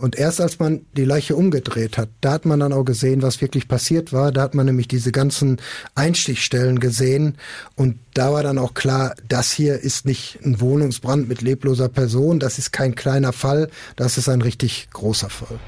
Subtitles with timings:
[0.00, 3.42] Und erst als man die Leiche umgedreht hat, da hat man dann auch gesehen, was
[3.42, 4.32] wirklich passiert war.
[4.32, 5.60] Da hat man nämlich diese ganzen
[5.94, 7.36] Einstichstellen gesehen.
[7.76, 12.40] Und da war dann auch klar, das hier ist nicht ein Wohnungsbrand mit lebloser Person.
[12.40, 13.68] Das ist kein kleiner Fall.
[13.96, 15.58] Das ist ein richtig großer Fall.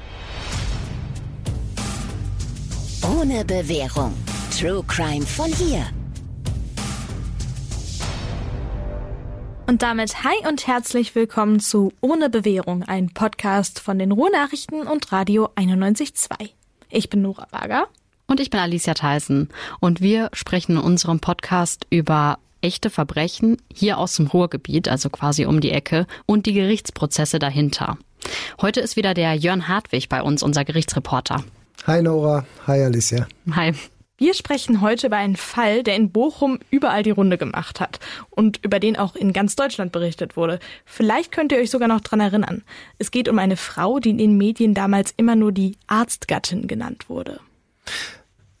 [3.03, 4.13] Ohne Bewährung.
[4.57, 5.85] True Crime von hier.
[9.65, 15.11] Und damit hi und herzlich willkommen zu Ohne Bewährung, ein Podcast von den Ruhrnachrichten und
[15.11, 16.49] Radio 91.2.
[16.89, 17.87] Ich bin Nora Wager.
[18.27, 19.49] Und ich bin Alicia Theisen.
[19.79, 25.45] Und wir sprechen in unserem Podcast über echte Verbrechen hier aus dem Ruhrgebiet, also quasi
[25.45, 27.97] um die Ecke, und die Gerichtsprozesse dahinter.
[28.61, 31.43] Heute ist wieder der Jörn Hartwig bei uns, unser Gerichtsreporter.
[31.87, 33.27] Hi Nora, hi Alicia.
[33.55, 33.73] Hi.
[34.23, 38.63] Wir sprechen heute über einen Fall, der in Bochum überall die Runde gemacht hat und
[38.63, 40.59] über den auch in ganz Deutschland berichtet wurde.
[40.85, 42.63] Vielleicht könnt ihr euch sogar noch dran erinnern.
[42.97, 47.09] Es geht um eine Frau, die in den Medien damals immer nur die Arztgattin genannt
[47.09, 47.41] wurde.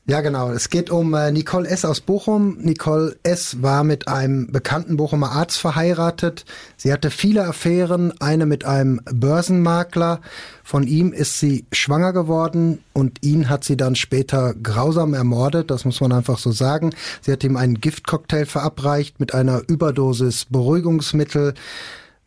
[0.05, 0.51] Ja, genau.
[0.51, 1.85] Es geht um äh, Nicole S.
[1.85, 2.57] aus Bochum.
[2.59, 3.61] Nicole S.
[3.61, 6.43] war mit einem bekannten Bochumer Arzt verheiratet.
[6.75, 10.19] Sie hatte viele Affären, eine mit einem Börsenmakler.
[10.61, 15.71] Von ihm ist sie schwanger geworden und ihn hat sie dann später grausam ermordet.
[15.71, 16.93] Das muss man einfach so sagen.
[17.21, 21.53] Sie hat ihm einen Giftcocktail verabreicht mit einer Überdosis Beruhigungsmittel.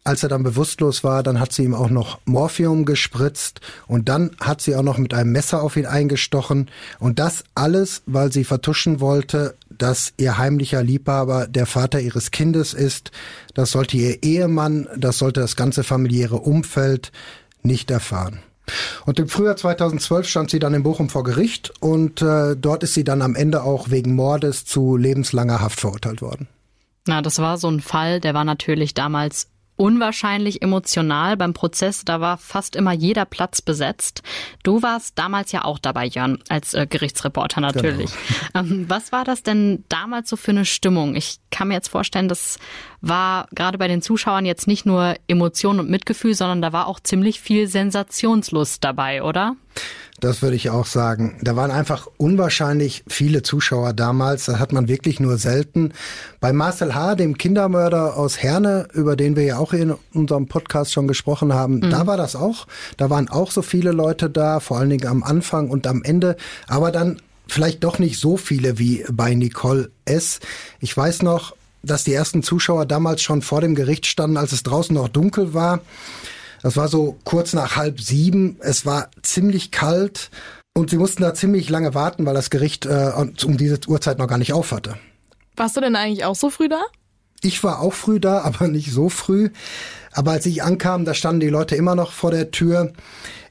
[0.06, 4.30] Als er dann bewusstlos war, dann hat sie ihm auch noch Morphium gespritzt und dann
[4.38, 8.44] hat sie auch noch mit einem Messer auf ihn eingestochen und das alles, weil sie
[8.44, 13.10] vertuschen wollte, dass ihr heimlicher Liebhaber der Vater ihres Kindes ist.
[13.54, 17.10] Das sollte ihr Ehemann, das sollte das ganze familiäre Umfeld
[17.64, 18.38] nicht erfahren.
[19.06, 22.94] Und im Frühjahr 2012 stand sie dann in Bochum vor Gericht und äh, dort ist
[22.94, 26.46] sie dann am Ende auch wegen Mordes zu lebenslanger Haft verurteilt worden.
[27.08, 32.04] Na, das war so ein Fall, der war natürlich damals unwahrscheinlich emotional beim Prozess.
[32.04, 34.22] Da war fast immer jeder Platz besetzt.
[34.62, 38.10] Du warst damals ja auch dabei, Jörn, als äh, Gerichtsreporter natürlich.
[38.52, 38.66] Genau.
[38.66, 41.14] Ähm, was war das denn damals so für eine Stimmung?
[41.14, 42.58] Ich kann mir jetzt vorstellen, das
[43.00, 47.00] war gerade bei den Zuschauern jetzt nicht nur Emotion und Mitgefühl, sondern da war auch
[47.00, 49.56] ziemlich viel Sensationslust dabei, oder?
[50.20, 51.38] Das würde ich auch sagen.
[51.42, 54.46] Da waren einfach unwahrscheinlich viele Zuschauer damals.
[54.46, 55.92] Das hat man wirklich nur selten.
[56.40, 60.92] Bei Marcel H., dem Kindermörder aus Herne, über den wir ja auch in unserem Podcast
[60.92, 61.90] schon gesprochen haben, mhm.
[61.90, 62.66] da war das auch.
[62.96, 66.36] Da waren auch so viele Leute da, vor allen Dingen am Anfang und am Ende.
[66.66, 70.40] Aber dann vielleicht doch nicht so viele wie bei Nicole S.
[70.80, 74.62] Ich weiß noch, dass die ersten Zuschauer damals schon vor dem Gericht standen, als es
[74.62, 75.80] draußen noch dunkel war.
[76.66, 78.56] Das war so kurz nach halb sieben.
[78.58, 80.32] Es war ziemlich kalt
[80.74, 83.12] und sie mussten da ziemlich lange warten, weil das Gericht äh,
[83.44, 84.96] um diese Uhrzeit noch gar nicht auf hatte.
[85.54, 86.82] Warst du denn eigentlich auch so früh da?
[87.40, 89.50] Ich war auch früh da, aber nicht so früh.
[90.10, 92.92] Aber als ich ankam, da standen die Leute immer noch vor der Tür.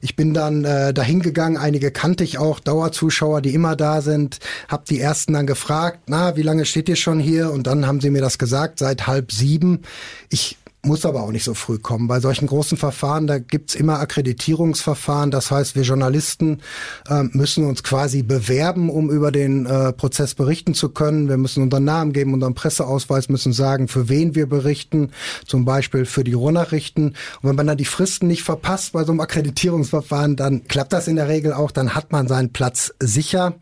[0.02, 4.40] Ich bin dann äh, dahin gegangen, einige kannte ich auch, Dauerzuschauer, die immer da sind,
[4.68, 7.50] hab die ersten dann gefragt, na, wie lange steht ihr schon hier?
[7.50, 9.84] Und dann haben sie mir das gesagt, seit halb sieben.
[10.28, 12.08] Ich muss aber auch nicht so früh kommen.
[12.08, 15.30] Bei solchen großen Verfahren, da gibt's immer Akkreditierungsverfahren.
[15.30, 16.60] Das heißt, wir Journalisten
[17.08, 21.28] äh, müssen uns quasi bewerben, um über den äh, Prozess berichten zu können.
[21.28, 25.10] Wir müssen unseren Namen geben, unseren Presseausweis, müssen sagen, für wen wir berichten,
[25.46, 27.08] zum Beispiel für die Ruhrnachrichten.
[27.08, 31.08] Und wenn man dann die Fristen nicht verpasst bei so einem Akkreditierungsverfahren, dann klappt das
[31.08, 33.54] in der Regel auch, dann hat man seinen Platz sicher.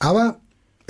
[0.00, 0.39] Aber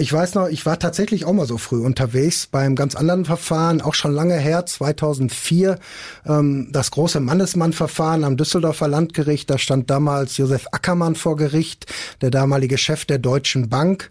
[0.00, 3.82] ich weiß noch, ich war tatsächlich auch mal so früh unterwegs beim ganz anderen Verfahren,
[3.82, 5.78] auch schon lange her, 2004,
[6.26, 9.50] ähm, das große Mannesmann-Verfahren am Düsseldorfer Landgericht.
[9.50, 11.86] Da stand damals Josef Ackermann vor Gericht,
[12.22, 14.08] der damalige Chef der Deutschen Bank.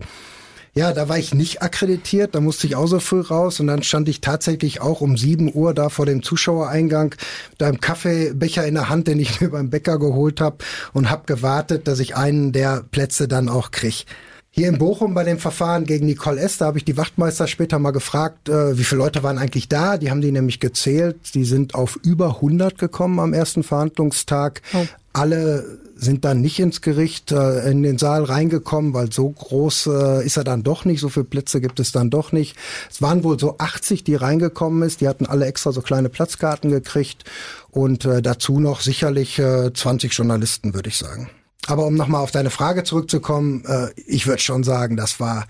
[0.75, 3.81] Ja, da war ich nicht akkreditiert, da musste ich auch so früh raus und dann
[3.81, 7.15] stand ich tatsächlich auch um 7 Uhr da vor dem Zuschauereingang
[7.49, 10.57] mit einem Kaffeebecher in der Hand, den ich mir beim Bäcker geholt habe
[10.93, 14.05] und habe gewartet, dass ich einen der Plätze dann auch krieg.
[14.59, 17.79] Hier in Bochum bei dem Verfahren gegen Nicole S., da habe ich die Wachtmeister später
[17.79, 19.97] mal gefragt, äh, wie viele Leute waren eigentlich da.
[19.97, 21.33] Die haben die nämlich gezählt.
[21.33, 24.61] Die sind auf über 100 gekommen am ersten Verhandlungstag.
[24.73, 24.85] Oh.
[25.13, 30.25] Alle sind dann nicht ins Gericht, äh, in den Saal reingekommen, weil so groß äh,
[30.25, 32.57] ist er dann doch nicht, so viele Plätze gibt es dann doch nicht.
[32.91, 36.69] Es waren wohl so 80, die reingekommen ist, die hatten alle extra so kleine Platzkarten
[36.69, 37.23] gekriegt
[37.71, 41.29] und äh, dazu noch sicherlich äh, 20 Journalisten, würde ich sagen.
[41.67, 45.45] Aber um nochmal auf deine Frage zurückzukommen, äh, ich würde schon sagen, das war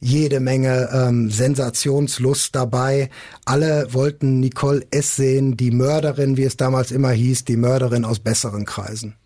[0.00, 3.10] jede Menge ähm, Sensationslust dabei.
[3.44, 5.16] Alle wollten Nicole S.
[5.16, 9.16] sehen, die Mörderin, wie es damals immer hieß, die Mörderin aus besseren Kreisen.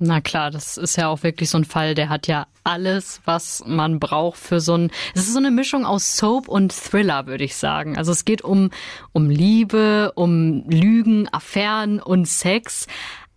[0.00, 3.64] Na klar, das ist ja auch wirklich so ein Fall, der hat ja alles, was
[3.66, 7.42] man braucht für so ein, es ist so eine Mischung aus Soap und Thriller, würde
[7.42, 7.98] ich sagen.
[7.98, 8.70] Also es geht um,
[9.10, 12.86] um Liebe, um Lügen, Affären und Sex,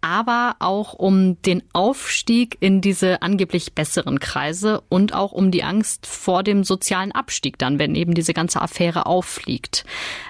[0.02, 6.06] aber auch um den Aufstieg in diese angeblich besseren Kreise und auch um die Angst
[6.08, 9.86] vor dem sozialen Abstieg dann, wenn eben diese ganze Affäre auffliegt.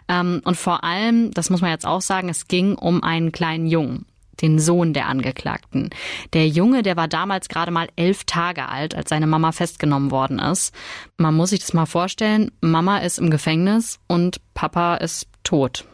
[0.08, 3.68] Ähm, und vor allem, das muss man jetzt auch sagen, es ging um einen kleinen
[3.68, 4.06] Jungen
[4.42, 5.90] den Sohn der Angeklagten.
[6.34, 10.40] Der Junge, der war damals gerade mal elf Tage alt, als seine Mama festgenommen worden
[10.40, 10.74] ist.
[11.18, 15.86] Man muss sich das mal vorstellen, Mama ist im Gefängnis und Papa ist tot.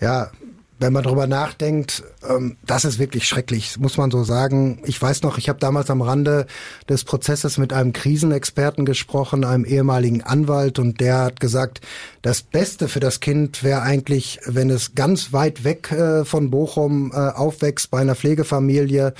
[0.00, 0.30] Ja,
[0.78, 4.80] wenn man darüber nachdenkt, ähm, das ist wirklich schrecklich, muss man so sagen.
[4.84, 6.46] Ich weiß noch, ich habe damals am Rande
[6.88, 11.80] des Prozesses mit einem Krisenexperten gesprochen, einem ehemaligen Anwalt, und der hat gesagt,
[12.22, 17.12] das Beste für das Kind wäre eigentlich, wenn es ganz weit weg äh, von Bochum
[17.12, 19.14] äh, aufwächst bei einer Pflegefamilie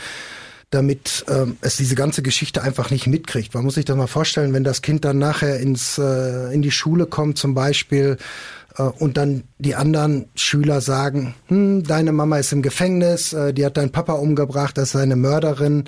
[0.70, 3.54] damit ähm, es diese ganze Geschichte einfach nicht mitkriegt.
[3.54, 6.72] Man muss sich das mal vorstellen, wenn das Kind dann nachher ins äh, in die
[6.72, 8.16] Schule kommt zum Beispiel
[8.82, 13.76] und dann die anderen Schüler sagen, hm, deine Mama ist im Gefängnis, äh, die hat
[13.76, 15.84] deinen Papa umgebracht, das ist eine Mörderin.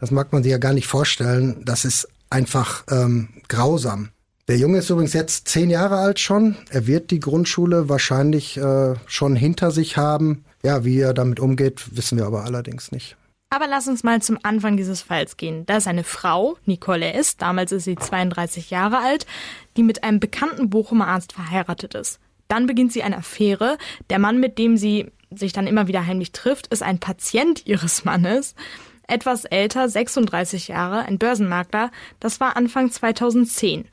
[0.00, 1.62] Das mag man sich ja gar nicht vorstellen.
[1.64, 4.10] Das ist einfach ähm, grausam.
[4.48, 6.56] Der Junge ist übrigens jetzt zehn Jahre alt schon.
[6.70, 10.44] Er wird die Grundschule wahrscheinlich äh, schon hinter sich haben.
[10.62, 13.16] Ja, wie er damit umgeht, wissen wir aber allerdings nicht.
[13.50, 15.66] Aber lass uns mal zum Anfang dieses Falls gehen.
[15.66, 19.26] Da ist eine Frau, Nicole S., damals ist sie 32 Jahre alt,
[19.76, 22.20] die mit einem bekannten Bochumer Arzt verheiratet ist.
[22.50, 23.78] Dann beginnt sie eine Affäre.
[24.10, 28.04] Der Mann, mit dem sie sich dann immer wieder heimlich trifft, ist ein Patient ihres
[28.04, 28.56] Mannes.
[29.06, 31.92] Etwas älter, 36 Jahre, ein Börsenmakler.
[32.18, 33.84] Das war Anfang 2010.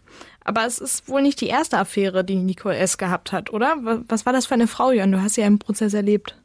[0.43, 2.97] Aber es ist wohl nicht die erste Affäre, die Nicole S.
[2.97, 3.75] gehabt hat, oder?
[4.07, 5.11] Was war das für eine Frau, Jörn?
[5.11, 6.35] Du hast sie ja im Prozess erlebt.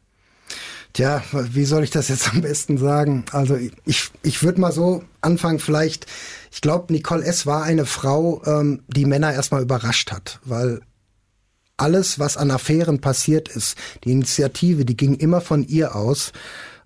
[0.93, 3.25] Tja, wie soll ich das jetzt am besten sagen?
[3.33, 3.57] Also
[3.87, 6.05] ich, ich würde mal so anfangen, vielleicht,
[6.51, 7.47] ich glaube, Nicole S.
[7.47, 10.83] war eine Frau, ähm, die Männer erstmal überrascht hat, weil
[11.77, 16.33] alles, was an Affären passiert ist, die Initiative, die ging immer von ihr aus,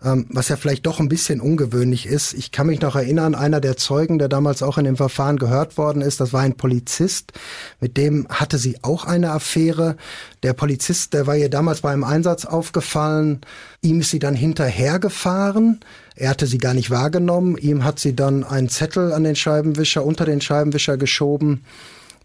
[0.03, 2.35] ähm, was ja vielleicht doch ein bisschen ungewöhnlich ist.
[2.35, 5.79] Ich kann mich noch erinnern, einer der Zeugen, der damals auch in dem Verfahren gehört
[5.79, 7.33] worden ist, das war ein Polizist,
[7.81, 9.97] mit dem hatte sie auch eine Affäre.
[10.43, 13.41] Der Polizist, der war ihr damals beim Einsatz aufgefallen,
[13.83, 15.81] ihm ist sie dann hinterhergefahren.
[16.15, 17.59] Er hatte sie gar nicht wahrgenommen.
[17.59, 21.63] Ihm hat sie dann einen Zettel an den Scheibenwischer, unter den Scheibenwischer geschoben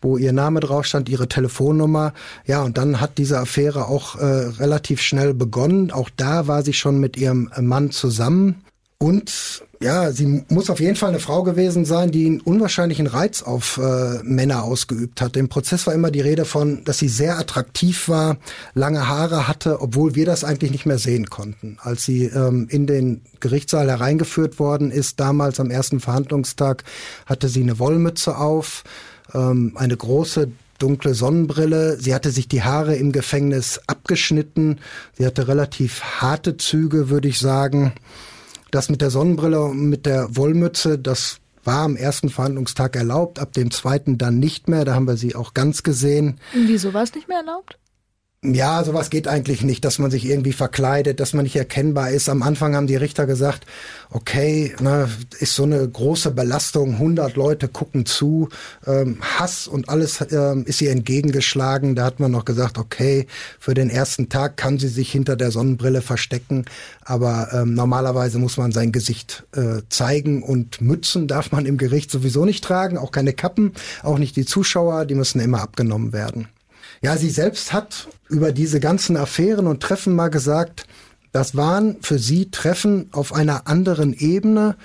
[0.01, 2.13] wo ihr Name drauf stand, ihre Telefonnummer.
[2.45, 5.92] Ja, und dann hat diese Affäre auch äh, relativ schnell begonnen.
[5.92, 8.63] Auch da war sie schon mit ihrem Mann zusammen.
[8.98, 13.42] Und ja, sie muss auf jeden Fall eine Frau gewesen sein, die einen unwahrscheinlichen Reiz
[13.42, 15.36] auf äh, Männer ausgeübt hat.
[15.36, 18.38] Im Prozess war immer die Rede von, dass sie sehr attraktiv war,
[18.75, 21.77] lange Haare hatte, obwohl wir das eigentlich nicht mehr sehen konnten.
[21.81, 26.83] Als sie ähm, in den Gerichtssaal hereingeführt worden ist, damals am ersten Verhandlungstag,
[27.25, 28.83] hatte sie eine Wollmütze auf,
[29.33, 31.97] ähm, eine große dunkle Sonnenbrille.
[31.99, 34.79] Sie hatte sich die Haare im Gefängnis abgeschnitten.
[35.13, 37.93] Sie hatte relativ harte Züge, würde ich sagen.
[38.71, 43.53] Das mit der Sonnenbrille und mit der Wollmütze, das war am ersten Verhandlungstag erlaubt, ab
[43.53, 44.85] dem zweiten dann nicht mehr.
[44.85, 46.39] Da haben wir sie auch ganz gesehen.
[46.53, 47.77] Wieso war es nicht mehr erlaubt?
[48.43, 52.27] Ja, sowas geht eigentlich nicht, dass man sich irgendwie verkleidet, dass man nicht erkennbar ist.
[52.27, 53.67] Am Anfang haben die Richter gesagt,
[54.09, 55.07] okay, ne,
[55.38, 58.49] ist so eine große Belastung, 100 Leute gucken zu,
[58.88, 61.93] ähm, Hass und alles ähm, ist ihr entgegengeschlagen.
[61.93, 63.27] Da hat man noch gesagt, okay,
[63.59, 66.65] für den ersten Tag kann sie sich hinter der Sonnenbrille verstecken,
[67.05, 72.10] aber ähm, normalerweise muss man sein Gesicht äh, zeigen und Mützen darf man im Gericht
[72.10, 76.48] sowieso nicht tragen, auch keine Kappen, auch nicht die Zuschauer, die müssen immer abgenommen werden.
[77.01, 80.86] Ja, sie selbst hat über diese ganzen Affären und Treffen mal gesagt,
[81.31, 84.75] das waren für sie Treffen auf einer anderen Ebene,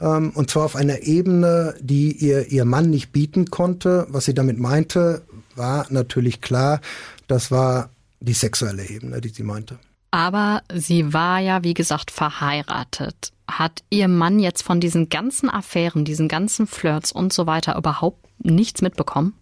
[0.00, 4.06] ähm, und zwar auf einer Ebene, die ihr ihr Mann nicht bieten konnte.
[4.08, 5.22] Was sie damit meinte,
[5.54, 6.80] war natürlich klar,
[7.28, 9.78] das war die sexuelle Ebene, die sie meinte.
[10.10, 13.32] Aber sie war ja, wie gesagt, verheiratet.
[13.48, 18.26] Hat ihr Mann jetzt von diesen ganzen Affären, diesen ganzen Flirts und so weiter überhaupt
[18.38, 19.34] nichts mitbekommen?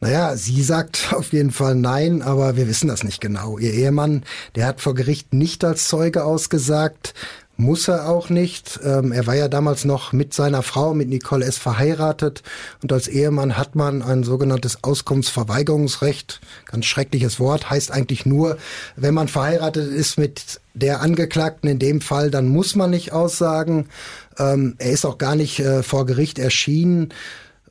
[0.00, 3.58] Naja, sie sagt auf jeden Fall nein, aber wir wissen das nicht genau.
[3.58, 7.14] Ihr Ehemann, der hat vor Gericht nicht als Zeuge ausgesagt,
[7.60, 8.80] muss er auch nicht.
[8.82, 11.58] Ähm, er war ja damals noch mit seiner Frau, mit Nicole S.
[11.58, 12.42] verheiratet
[12.82, 16.40] und als Ehemann hat man ein sogenanntes Auskunftsverweigerungsrecht.
[16.64, 18.56] Ganz schreckliches Wort, heißt eigentlich nur,
[18.96, 23.90] wenn man verheiratet ist mit der Angeklagten in dem Fall, dann muss man nicht aussagen.
[24.38, 27.12] Ähm, er ist auch gar nicht äh, vor Gericht erschienen.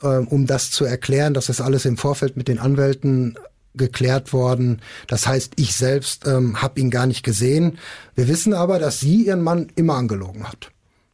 [0.01, 1.33] Ähm, um das zu erklären.
[1.33, 3.37] Das ist alles im Vorfeld mit den Anwälten
[3.75, 4.81] geklärt worden.
[5.07, 7.77] Das heißt, ich selbst ähm, habe ihn gar nicht gesehen.
[8.15, 10.71] Wir wissen aber, dass sie ihren Mann immer angelogen hat.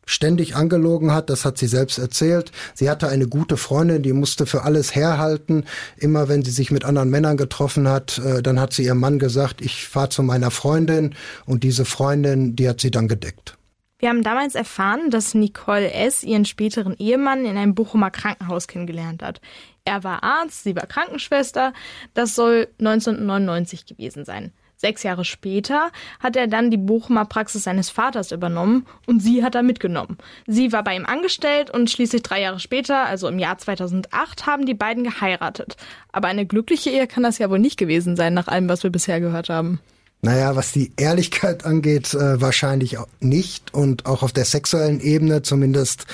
[0.08, 2.52] ständig angelogen hat, das hat sie selbst erzählt.
[2.76, 5.66] Sie hatte eine gute Freundin, die musste für alles herhalten.
[5.98, 9.18] Immer wenn sie sich mit anderen Männern getroffen hat, äh, dann hat sie ihrem Mann
[9.18, 11.16] gesagt, ich fahre zu meiner Freundin
[11.48, 13.58] und diese Freundin, die hat sie dann gedeckt.
[13.98, 16.24] Wir haben damals erfahren, dass Nicole S.
[16.24, 19.40] ihren späteren Ehemann in einem Bochumer Krankenhaus kennengelernt hat.
[19.86, 21.72] Er war Arzt, sie war Krankenschwester.
[22.14, 24.52] Das soll 1999 gewesen sein.
[24.76, 29.56] Sechs Jahre später hat er dann die Bochumer Praxis seines Vaters übernommen und sie hat
[29.56, 30.18] er mitgenommen.
[30.46, 34.66] Sie war bei ihm angestellt und schließlich drei Jahre später, also im Jahr 2008, haben
[34.66, 35.78] die beiden geheiratet.
[36.12, 38.92] Aber eine glückliche Ehe kann das ja wohl nicht gewesen sein, nach allem, was wir
[38.92, 39.80] bisher gehört haben.
[40.26, 46.08] Naja, was die Ehrlichkeit angeht, äh, wahrscheinlich nicht und auch auf der sexuellen Ebene zumindest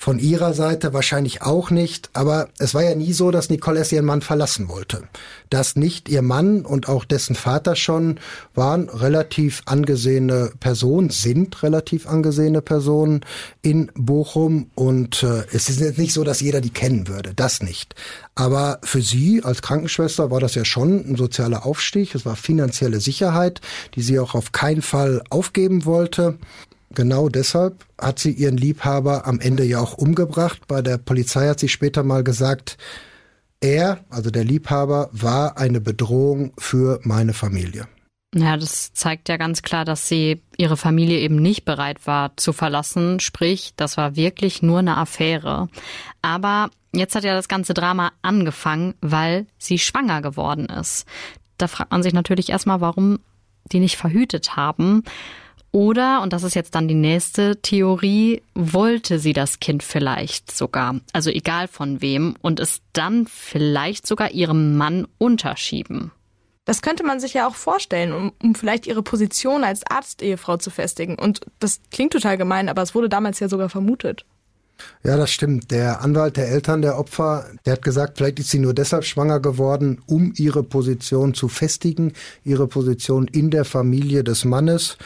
[0.00, 3.92] von ihrer Seite wahrscheinlich auch nicht, aber es war ja nie so, dass Nicole S.
[3.92, 5.02] ihren Mann verlassen wollte.
[5.50, 8.18] Das nicht ihr Mann und auch dessen Vater schon
[8.54, 13.26] waren relativ angesehene Personen, sind relativ angesehene Personen
[13.60, 17.60] in Bochum und äh, es ist jetzt nicht so, dass jeder die kennen würde, das
[17.60, 17.94] nicht.
[18.34, 23.00] Aber für sie als Krankenschwester war das ja schon ein sozialer Aufstieg, es war finanzielle
[23.00, 23.60] Sicherheit,
[23.96, 26.38] die sie auch auf keinen Fall aufgeben wollte.
[26.94, 30.66] Genau deshalb hat sie ihren Liebhaber am Ende ja auch umgebracht.
[30.66, 32.78] Bei der Polizei hat sie später mal gesagt,
[33.60, 37.86] er, also der Liebhaber, war eine Bedrohung für meine Familie.
[38.34, 42.52] Ja, das zeigt ja ganz klar, dass sie ihre Familie eben nicht bereit war zu
[42.52, 43.18] verlassen.
[43.20, 45.68] Sprich, das war wirklich nur eine Affäre.
[46.22, 51.06] Aber jetzt hat ja das ganze Drama angefangen, weil sie schwanger geworden ist.
[51.58, 53.18] Da fragt man sich natürlich erstmal, warum
[53.72, 55.02] die nicht verhütet haben.
[55.72, 60.96] Oder, und das ist jetzt dann die nächste Theorie, wollte sie das Kind vielleicht sogar,
[61.12, 66.10] also egal von wem, und es dann vielleicht sogar ihrem Mann unterschieben.
[66.64, 70.70] Das könnte man sich ja auch vorstellen, um, um vielleicht ihre Position als Arztehefrau zu
[70.70, 71.16] festigen.
[71.16, 74.24] Und das klingt total gemein, aber es wurde damals ja sogar vermutet.
[75.02, 75.70] Ja, das stimmt.
[75.70, 79.40] Der Anwalt der Eltern der Opfer, der hat gesagt, vielleicht ist sie nur deshalb schwanger
[79.40, 82.12] geworden, um ihre Position zu festigen,
[82.44, 84.96] ihre Position in der Familie des Mannes.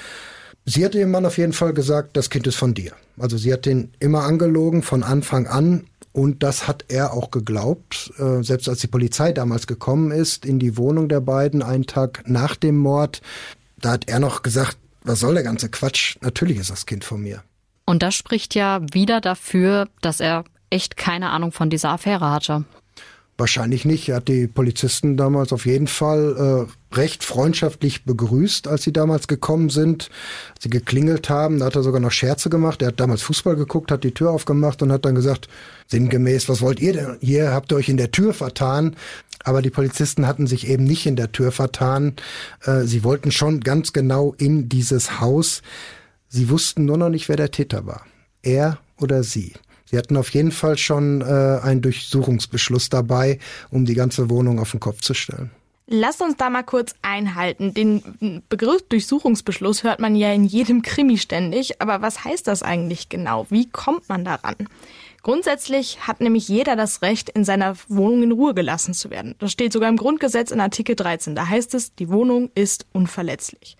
[0.66, 2.92] Sie hat ihrem Mann auf jeden Fall gesagt, das Kind ist von dir.
[3.18, 8.12] Also sie hat den immer angelogen von Anfang an und das hat er auch geglaubt.
[8.18, 12.22] Äh, selbst als die Polizei damals gekommen ist in die Wohnung der beiden, einen Tag
[12.26, 13.20] nach dem Mord,
[13.78, 16.16] da hat er noch gesagt, was soll der ganze Quatsch?
[16.22, 17.42] Natürlich ist das Kind von mir.
[17.84, 22.64] Und das spricht ja wieder dafür, dass er echt keine Ahnung von dieser Affäre hatte.
[23.36, 24.08] Wahrscheinlich nicht.
[24.08, 29.26] Er hat die Polizisten damals auf jeden Fall äh, recht freundschaftlich begrüßt, als sie damals
[29.26, 30.08] gekommen sind,
[30.60, 31.58] sie geklingelt haben.
[31.58, 32.80] Da hat er sogar noch Scherze gemacht.
[32.80, 35.48] Er hat damals Fußball geguckt, hat die Tür aufgemacht und hat dann gesagt,
[35.88, 37.16] sinngemäß, was wollt ihr denn?
[37.20, 38.94] Ihr habt euch in der Tür vertan.
[39.42, 42.14] Aber die Polizisten hatten sich eben nicht in der Tür vertan.
[42.64, 45.62] Äh, sie wollten schon ganz genau in dieses Haus.
[46.28, 48.06] Sie wussten nur noch nicht, wer der Täter war.
[48.42, 49.54] Er oder sie.
[49.94, 53.38] Sie hatten auf jeden Fall schon äh, einen Durchsuchungsbeschluss dabei,
[53.70, 55.52] um die ganze Wohnung auf den Kopf zu stellen.
[55.86, 57.74] Lasst uns da mal kurz einhalten.
[57.74, 63.08] Den Begriff Durchsuchungsbeschluss hört man ja in jedem Krimi ständig, aber was heißt das eigentlich
[63.08, 63.46] genau?
[63.50, 64.56] Wie kommt man daran?
[65.22, 69.36] Grundsätzlich hat nämlich jeder das Recht, in seiner Wohnung in Ruhe gelassen zu werden.
[69.38, 71.36] Das steht sogar im Grundgesetz in Artikel 13.
[71.36, 73.76] Da heißt es, die Wohnung ist unverletzlich.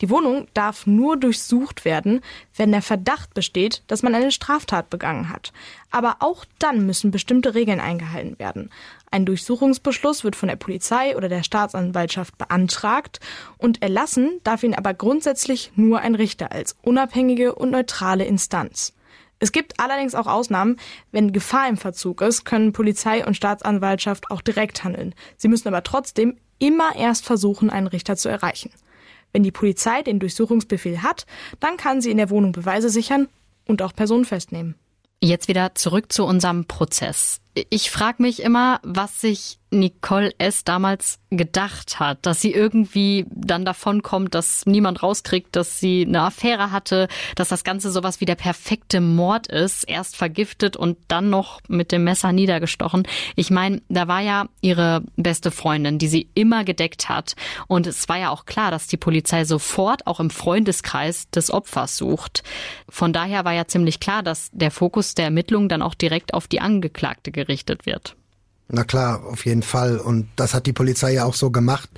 [0.00, 2.20] Die Wohnung darf nur durchsucht werden,
[2.54, 5.52] wenn der Verdacht besteht, dass man eine Straftat begangen hat.
[5.90, 8.70] Aber auch dann müssen bestimmte Regeln eingehalten werden.
[9.10, 13.20] Ein Durchsuchungsbeschluss wird von der Polizei oder der Staatsanwaltschaft beantragt
[13.56, 18.92] und erlassen darf ihn aber grundsätzlich nur ein Richter als unabhängige und neutrale Instanz.
[19.38, 20.76] Es gibt allerdings auch Ausnahmen.
[21.12, 25.14] Wenn Gefahr im Verzug ist, können Polizei und Staatsanwaltschaft auch direkt handeln.
[25.36, 28.70] Sie müssen aber trotzdem immer erst versuchen, einen Richter zu erreichen.
[29.36, 31.26] Wenn die Polizei den Durchsuchungsbefehl hat,
[31.60, 33.28] dann kann sie in der Wohnung Beweise sichern
[33.66, 34.76] und auch Personen festnehmen.
[35.22, 37.42] Jetzt wieder zurück zu unserem Prozess.
[37.70, 40.64] Ich frage mich immer, was sich Nicole S.
[40.64, 46.22] damals gedacht hat, dass sie irgendwie dann davon kommt, dass niemand rauskriegt, dass sie eine
[46.22, 51.30] Affäre hatte, dass das Ganze sowas wie der perfekte Mord ist, erst vergiftet und dann
[51.30, 53.08] noch mit dem Messer niedergestochen.
[53.34, 57.34] Ich meine, da war ja ihre beste Freundin, die sie immer gedeckt hat.
[57.66, 61.96] Und es war ja auch klar, dass die Polizei sofort auch im Freundeskreis des Opfers
[61.96, 62.44] sucht.
[62.88, 66.46] Von daher war ja ziemlich klar, dass der Fokus der Ermittlungen dann auch direkt auf
[66.46, 68.16] die Angeklagte gerichtet wird.
[68.68, 69.98] Na klar, auf jeden Fall.
[69.98, 71.88] Und das hat die Polizei ja auch so gemacht.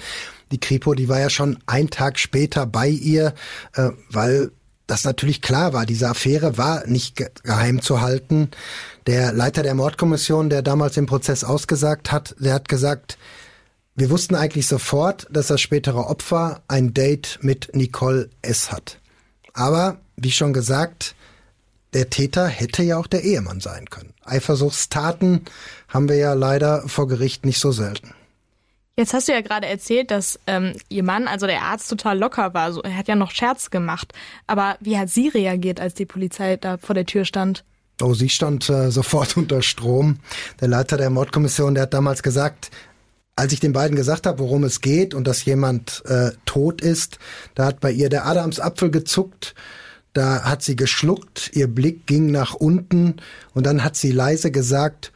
[0.52, 3.34] Die Kripo, die war ja schon einen Tag später bei ihr,
[3.74, 4.50] äh, weil
[4.86, 8.50] das natürlich klar war, diese Affäre war nicht geheim zu halten.
[9.06, 13.18] Der Leiter der Mordkommission, der damals den Prozess ausgesagt hat, der hat gesagt,
[13.94, 18.72] wir wussten eigentlich sofort, dass das spätere Opfer ein Date mit Nicole S.
[18.72, 18.98] hat.
[19.52, 21.14] Aber, wie schon gesagt,
[21.94, 24.12] der Täter hätte ja auch der Ehemann sein können.
[24.24, 25.44] Eifersuchtstaten
[25.88, 28.12] haben wir ja leider vor Gericht nicht so selten.
[28.96, 32.52] Jetzt hast du ja gerade erzählt, dass ähm, ihr Mann, also der Arzt, total locker
[32.52, 32.72] war.
[32.72, 34.12] So, er hat ja noch Scherz gemacht.
[34.48, 37.64] Aber wie hat sie reagiert, als die Polizei da vor der Tür stand?
[38.02, 40.18] Oh, sie stand äh, sofort unter Strom.
[40.60, 42.70] Der Leiter der Mordkommission, der hat damals gesagt,
[43.36, 47.20] als ich den beiden gesagt habe, worum es geht und dass jemand äh, tot ist,
[47.54, 49.54] da hat bei ihr der Adamsapfel gezuckt.
[50.12, 53.16] Da hat sie geschluckt, ihr Blick ging nach unten
[53.54, 55.12] und dann hat sie leise gesagt,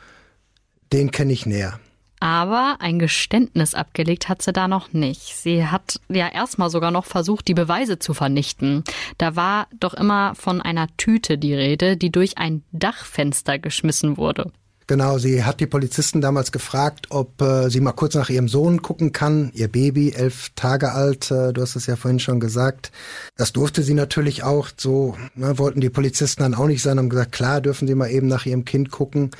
[0.93, 1.81] den kenne ich näher.
[2.21, 5.35] Aber ein Geständnis abgelegt hat sie da noch nicht.
[5.37, 8.85] Sie hat ja erstmal sogar noch versucht, die Beweise zu vernichten.
[9.19, 14.53] Da war doch immer von einer Tüte die Rede, die durch ein Dachfenster geschmissen wurde.
[14.93, 18.83] Genau, sie hat die Polizisten damals gefragt, ob äh, sie mal kurz nach ihrem Sohn
[18.83, 22.93] gucken kann, ihr Baby, elf Tage alt, äh, du hast es ja vorhin schon gesagt.
[23.39, 27.09] Das durfte sie natürlich auch, so ne, wollten die Polizisten dann auch nicht sein, haben
[27.09, 29.31] gesagt, klar, dürfen sie mal eben nach ihrem Kind gucken.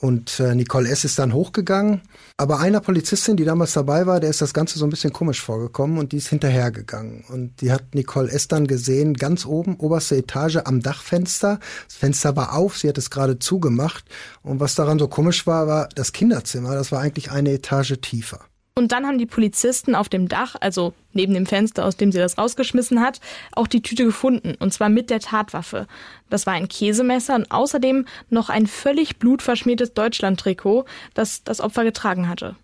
[0.00, 1.04] Und äh, Nicole S.
[1.04, 2.02] ist dann hochgegangen.
[2.36, 5.42] Aber einer Polizistin, die damals dabei war, der ist das Ganze so ein bisschen komisch
[5.42, 7.24] vorgekommen und die ist hinterhergegangen.
[7.28, 8.46] Und die hat Nicole S.
[8.46, 11.58] dann gesehen, ganz oben, oberste Etage am Dachfenster.
[11.88, 14.04] Das Fenster war auf, sie hat es gerade zugemacht.
[14.42, 16.74] Und was daran so komisch war, war das Kinderzimmer.
[16.74, 18.47] Das war eigentlich eine Etage tiefer.
[18.78, 22.20] Und dann haben die Polizisten auf dem Dach, also neben dem Fenster, aus dem sie
[22.20, 23.20] das rausgeschmissen hat,
[23.50, 24.54] auch die Tüte gefunden.
[24.60, 25.88] Und zwar mit der Tatwaffe.
[26.30, 32.28] Das war ein Käsemesser und außerdem noch ein völlig blutverschmiertes Deutschland-Trikot, das das Opfer getragen
[32.28, 32.54] hatte.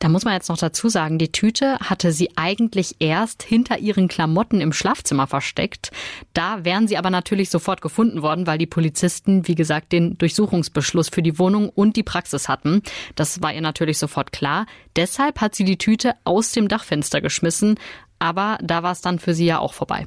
[0.00, 4.08] Da muss man jetzt noch dazu sagen, die Tüte hatte sie eigentlich erst hinter ihren
[4.08, 5.90] Klamotten im Schlafzimmer versteckt.
[6.32, 11.10] Da wären sie aber natürlich sofort gefunden worden, weil die Polizisten, wie gesagt, den Durchsuchungsbeschluss
[11.10, 12.82] für die Wohnung und die Praxis hatten.
[13.14, 14.64] Das war ihr natürlich sofort klar.
[14.96, 17.78] Deshalb hat sie die Tüte aus dem Dachfenster geschmissen.
[18.18, 20.06] Aber da war es dann für sie ja auch vorbei.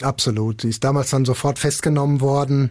[0.00, 0.62] Absolut.
[0.62, 2.70] Sie ist damals dann sofort festgenommen worden.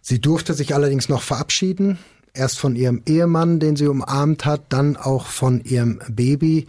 [0.00, 1.98] Sie durfte sich allerdings noch verabschieden.
[2.34, 6.66] Erst von ihrem Ehemann, den sie umarmt hat, dann auch von ihrem Baby.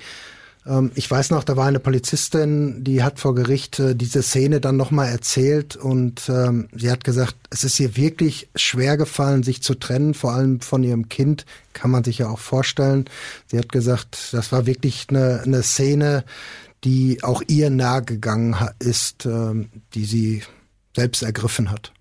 [0.66, 4.62] Ähm, ich weiß noch, da war eine Polizistin, die hat vor Gericht äh, diese Szene
[4.62, 9.64] dann nochmal erzählt und ähm, sie hat gesagt, es ist ihr wirklich schwer gefallen, sich
[9.64, 13.06] zu trennen, vor allem von ihrem Kind, kann man sich ja auch vorstellen.
[13.48, 16.24] Sie hat gesagt, das war wirklich eine, eine Szene,
[16.84, 20.44] die auch ihr nahe gegangen ist, ähm, die sie
[20.96, 21.92] selbst ergriffen hat.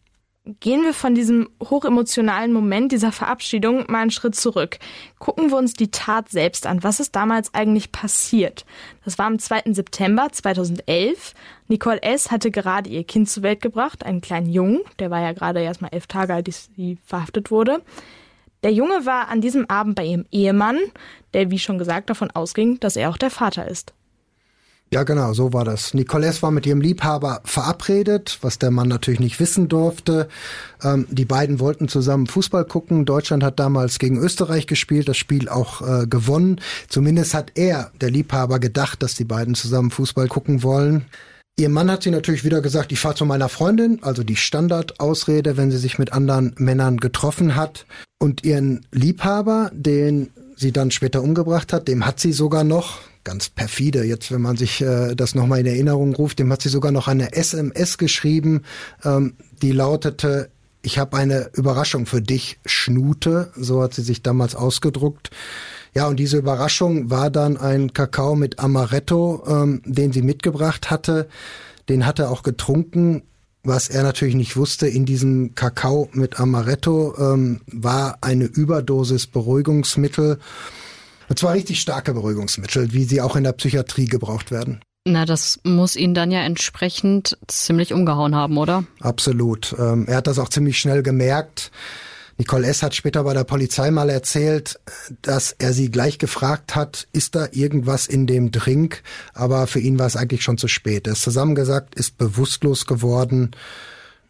[0.60, 4.78] Gehen wir von diesem hochemotionalen Moment dieser Verabschiedung mal einen Schritt zurück.
[5.18, 6.82] Gucken wir uns die Tat selbst an.
[6.82, 8.64] Was ist damals eigentlich passiert?
[9.04, 9.74] Das war am 2.
[9.74, 11.34] September 2011.
[11.66, 12.30] Nicole S.
[12.30, 14.80] hatte gerade ihr Kind zur Welt gebracht, einen kleinen Jungen.
[14.98, 17.82] Der war ja gerade erst mal elf Tage alt, als sie verhaftet wurde.
[18.62, 20.78] Der Junge war an diesem Abend bei ihrem Ehemann,
[21.34, 23.92] der, wie schon gesagt, davon ausging, dass er auch der Vater ist.
[24.90, 25.92] Ja, genau, so war das.
[25.92, 30.28] Nicoles war mit ihrem Liebhaber verabredet, was der Mann natürlich nicht wissen durfte.
[30.82, 33.04] Ähm, die beiden wollten zusammen Fußball gucken.
[33.04, 36.60] Deutschland hat damals gegen Österreich gespielt, das Spiel auch äh, gewonnen.
[36.88, 41.04] Zumindest hat er, der Liebhaber, gedacht, dass die beiden zusammen Fußball gucken wollen.
[41.58, 45.56] Ihr Mann hat sie natürlich wieder gesagt, ich fahre zu meiner Freundin, also die Standardausrede,
[45.58, 47.84] wenn sie sich mit anderen Männern getroffen hat.
[48.18, 53.50] Und ihren Liebhaber, den sie dann später umgebracht hat, dem hat sie sogar noch, ganz
[53.50, 56.92] perfide, jetzt wenn man sich äh, das nochmal in Erinnerung ruft, dem hat sie sogar
[56.92, 58.62] noch eine SMS geschrieben,
[59.04, 60.48] ähm, die lautete,
[60.80, 65.28] ich habe eine Überraschung für dich, Schnute, so hat sie sich damals ausgedruckt.
[65.94, 71.28] Ja, und diese Überraschung war dann ein Kakao mit Amaretto, ähm, den sie mitgebracht hatte.
[71.90, 73.24] Den hat er auch getrunken.
[73.62, 80.38] Was er natürlich nicht wusste, in diesem Kakao mit Amaretto ähm, war eine Überdosis Beruhigungsmittel.
[81.28, 84.80] Und zwar richtig starke Beruhigungsmittel, wie sie auch in der Psychiatrie gebraucht werden.
[85.04, 88.84] Na, das muss ihn dann ja entsprechend ziemlich umgehauen haben, oder?
[89.00, 89.74] Absolut.
[89.78, 91.70] Ähm, er hat das auch ziemlich schnell gemerkt.
[92.36, 92.82] Nicole S.
[92.82, 94.78] hat später bei der Polizei mal erzählt,
[95.22, 99.02] dass er sie gleich gefragt hat, ist da irgendwas in dem Drink?
[99.34, 101.08] Aber für ihn war es eigentlich schon zu spät.
[101.08, 103.50] Er ist zusammengesagt, ist bewusstlos geworden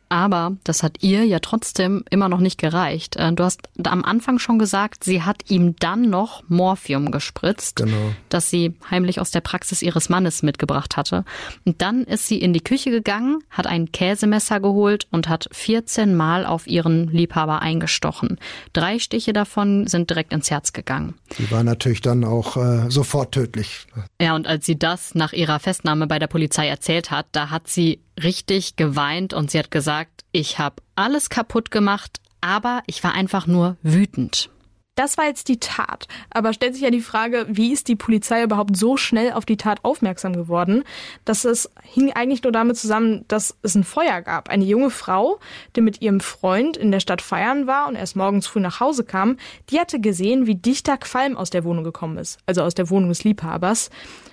[0.09, 3.17] aber das hat ihr ja trotzdem immer noch nicht gereicht.
[3.17, 8.13] Äh, du hast am Anfang schon gesagt, sie hat ihm dann noch Morphium gespritzt, genau.
[8.29, 11.25] das sie heimlich aus der Praxis ihres Mannes mitgebracht hatte.
[11.65, 16.15] Und dann ist sie in die Küche gegangen, hat ein Käsemesser geholt und hat 14
[16.15, 18.39] Mal auf ihren Liebhaber eingestochen.
[18.73, 21.15] Drei Stiche davon sind direkt ins Herz gegangen.
[21.39, 23.87] Die war natürlich dann auch äh, sofort tödlich.
[24.21, 27.69] Ja, und als sie das nach ihrer Festnahme bei der Polizei erzählt hat, da hat
[27.69, 33.15] sie richtig geweint und sie hat gesagt, ich habe alles kaputt gemacht, aber ich war
[33.15, 34.51] einfach nur wütend.
[34.99, 36.09] Das war jetzt die Tat.
[36.29, 39.57] Aber stellt sich ja die Frage, wie ist die Polizei überhaupt so schnell auf die
[39.57, 40.83] Tat aufmerksam geworden?
[41.25, 44.49] Das ist, hing eigentlich nur damit zusammen, dass es ein Feuer gab.
[44.49, 45.39] Eine junge Frau,
[45.77, 49.05] die mit ihrem Freund in der Stadt feiern war und erst morgens früh nach Hause
[49.05, 49.37] kam,
[49.71, 52.41] die hatte gesehen, wie dichter Qualm aus der Wohnung gekommen ist.
[52.47, 53.91] Also aus der Wohnung des Liebhabers.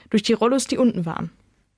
[0.09, 1.29] Durch die Rollos, die unten waren.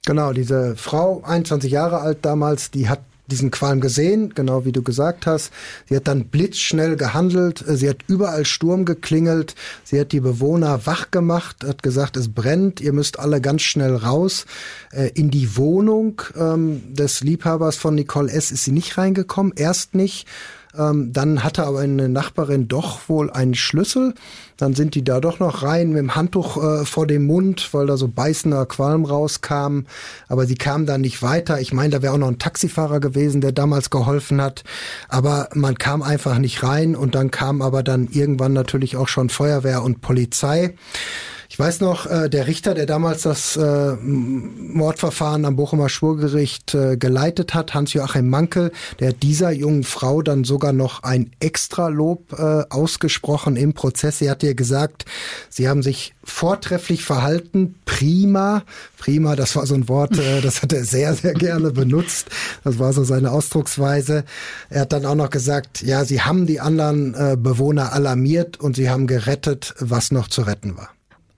[0.08, 4.82] Genau, diese Frau, 21 Jahre alt damals, die hat diesen Qualm gesehen, genau wie du
[4.82, 5.52] gesagt hast.
[5.90, 7.62] Sie hat dann blitzschnell gehandelt.
[7.68, 9.56] Sie hat überall Sturm geklingelt.
[9.84, 12.80] Sie hat die Bewohner wach gemacht, hat gesagt, es brennt.
[12.80, 14.46] Ihr müsst alle ganz schnell raus.
[14.94, 18.52] Äh, in die Wohnung ähm, des Liebhabers von Nicole S.
[18.52, 19.52] ist sie nicht reingekommen.
[19.58, 20.26] Erst nicht.
[20.78, 24.14] Ähm, dann hatte aber eine Nachbarin doch wohl einen Schlüssel.
[24.58, 27.88] Dann sind die da doch noch rein mit dem Handtuch äh, vor dem Mund, weil
[27.88, 29.82] da so beißender Qualm rauskam.
[30.28, 31.60] Aber sie kam da nicht weiter.
[31.60, 34.64] Ich meine, da wäre auch noch ein Taxifahrer gewesen, der damals geholfen hat.
[35.10, 39.30] Aber man kam einfach nicht rein und dann kam aber dann irgendwann natürlich auch schon
[39.30, 40.76] Feuerwehr und Polizei.
[41.50, 46.98] Ich weiß noch, äh, der Richter, der damals das äh, Mordverfahren am Bochumer Schwurgericht äh,
[46.98, 52.64] geleitet hat, Hans-Joachim Mankel, der hat dieser jungen Frau dann sogar noch ein Extralob äh,
[52.70, 54.20] ausgesprochen im Prozess.
[54.20, 55.06] Sie hat ihr gesagt,
[55.50, 58.64] sie haben sich vortrefflich verhalten, prima.
[58.98, 62.28] Prima, das war so ein Wort, äh, das hat er sehr, sehr gerne benutzt.
[62.64, 64.26] Das war so seine Ausdrucksweise.
[64.70, 68.76] Er hat dann auch noch gesagt, ja, sie haben die anderen äh, Bewohner alarmiert und
[68.76, 70.90] sie haben gerettet, was noch zu retten war.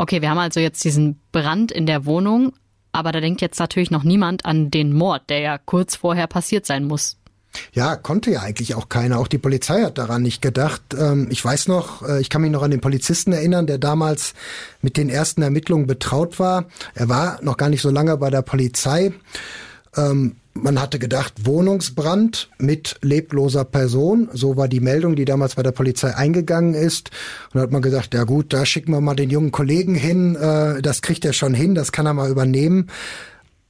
[0.02, 2.54] Okay, wir haben also jetzt diesen Brand in der Wohnung,
[2.94, 6.66] aber da denkt jetzt natürlich noch niemand an den Mord, der ja kurz vorher passiert
[6.66, 7.18] sein muss.
[7.74, 9.20] Ja, konnte ja eigentlich auch keiner.
[9.20, 10.82] Auch die Polizei hat daran nicht gedacht.
[10.98, 14.36] Ähm, ich weiß noch, äh, ich kann mich noch an den Polizisten erinnern, der damals
[14.82, 16.66] mit den ersten Ermittlungen betraut war.
[16.94, 19.12] Er war noch gar nicht so lange bei der Polizei.
[19.96, 24.30] Ähm, man hatte gedacht, Wohnungsbrand mit lebloser Person.
[24.34, 27.12] So war die Meldung, die damals bei der Polizei eingegangen ist.
[27.54, 30.36] Und da hat man gesagt, ja gut, da schicken wir mal den jungen Kollegen hin.
[30.36, 32.88] Äh, das kriegt er schon hin, das kann er mal übernehmen.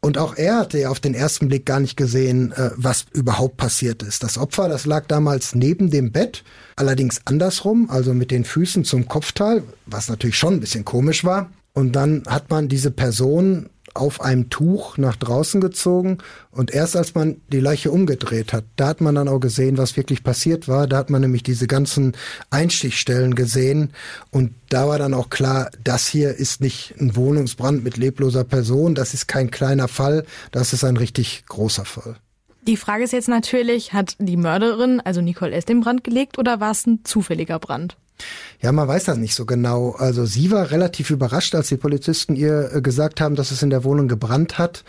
[0.02, 3.58] Und auch er hatte ja auf den ersten Blick gar nicht gesehen, äh, was überhaupt
[3.58, 4.24] passiert ist.
[4.24, 6.44] Das Opfer, das lag damals neben dem Bett,
[6.78, 11.52] allerdings andersrum, also mit den Füßen zum Kopfteil, was natürlich schon ein bisschen komisch war.
[11.74, 16.20] Und dann hat man diese Person auf einem Tuch nach draußen gezogen
[16.52, 19.98] und erst als man die Leiche umgedreht hat, da hat man dann auch gesehen, was
[19.98, 20.88] wirklich passiert war.
[20.88, 22.14] Da hat man nämlich diese ganzen
[22.50, 23.92] Einstichstellen gesehen
[24.32, 28.96] und da war dann auch klar, das hier ist nicht ein Wohnungsbrand mit lebloser Person,
[28.96, 32.16] das ist kein kleiner Fall, das ist ein richtig großer Fall.
[32.68, 36.60] Die Frage ist jetzt natürlich, hat die Mörderin, also Nicole S., den Brand gelegt oder
[36.60, 37.98] war es ein zufälliger Brand?
[38.62, 39.92] Ja, man weiß das nicht so genau.
[39.92, 43.70] Also sie war relativ überrascht, als die Polizisten ihr äh, gesagt haben, dass es in
[43.70, 44.84] der Wohnung gebrannt hat.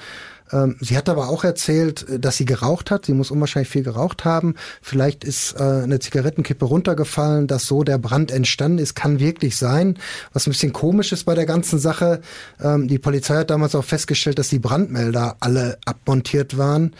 [0.52, 3.06] Ähm, sie hat aber auch erzählt, äh, dass sie geraucht hat.
[3.06, 4.54] Sie muss unwahrscheinlich viel geraucht haben.
[4.82, 8.94] Vielleicht ist äh, eine Zigarettenkippe runtergefallen, dass so der Brand entstanden ist.
[8.94, 9.98] Kann wirklich sein.
[10.32, 12.20] Was ein bisschen komisch ist bei der ganzen Sache.
[12.60, 16.94] Ähm, die Polizei hat damals auch festgestellt, dass die Brandmelder alle abmontiert waren.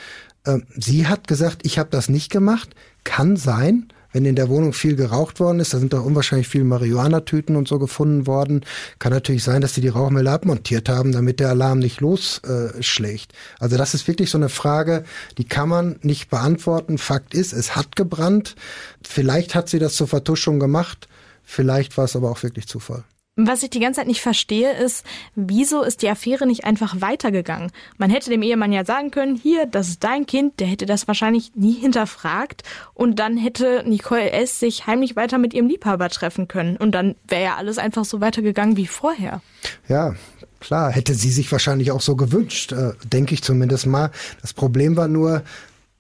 [0.47, 2.71] Ähm, sie hat gesagt, ich habe das nicht gemacht.
[3.05, 6.65] Kann sein wenn in der Wohnung viel geraucht worden ist, da sind doch unwahrscheinlich viele
[6.65, 8.65] Marihuana-Tüten und so gefunden worden,
[8.99, 13.33] kann natürlich sein, dass die die Rauchmelder abmontiert haben, damit der Alarm nicht losschlägt.
[13.33, 15.05] Äh, also das ist wirklich so eine Frage,
[15.39, 16.99] die kann man nicht beantworten.
[16.99, 18.57] Fakt ist, es hat gebrannt.
[19.03, 21.09] Vielleicht hat sie das zur Vertuschung gemacht.
[21.45, 23.05] Vielleicht war es aber auch wirklich Zufall.
[23.47, 27.71] Was ich die ganze Zeit nicht verstehe, ist, wieso ist die Affäre nicht einfach weitergegangen?
[27.99, 31.09] Man hätte dem Ehemann ja sagen können, hier, das ist dein Kind, der hätte das
[31.09, 32.63] wahrscheinlich nie hinterfragt
[32.95, 34.61] und dann hätte Nicole S.
[34.61, 38.21] sich heimlich weiter mit ihrem Liebhaber treffen können und dann wäre ja alles einfach so
[38.21, 39.43] weitergegangen wie vorher.
[39.89, 40.15] Ja,
[40.61, 44.11] klar, hätte sie sich wahrscheinlich auch so gewünscht, äh, denke ich zumindest mal.
[44.43, 45.43] Das Problem war nur,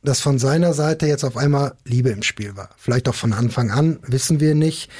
[0.02, 2.70] dass von seiner Seite jetzt auf einmal Liebe im Spiel war.
[2.76, 4.90] Vielleicht auch von Anfang an, wissen wir nicht.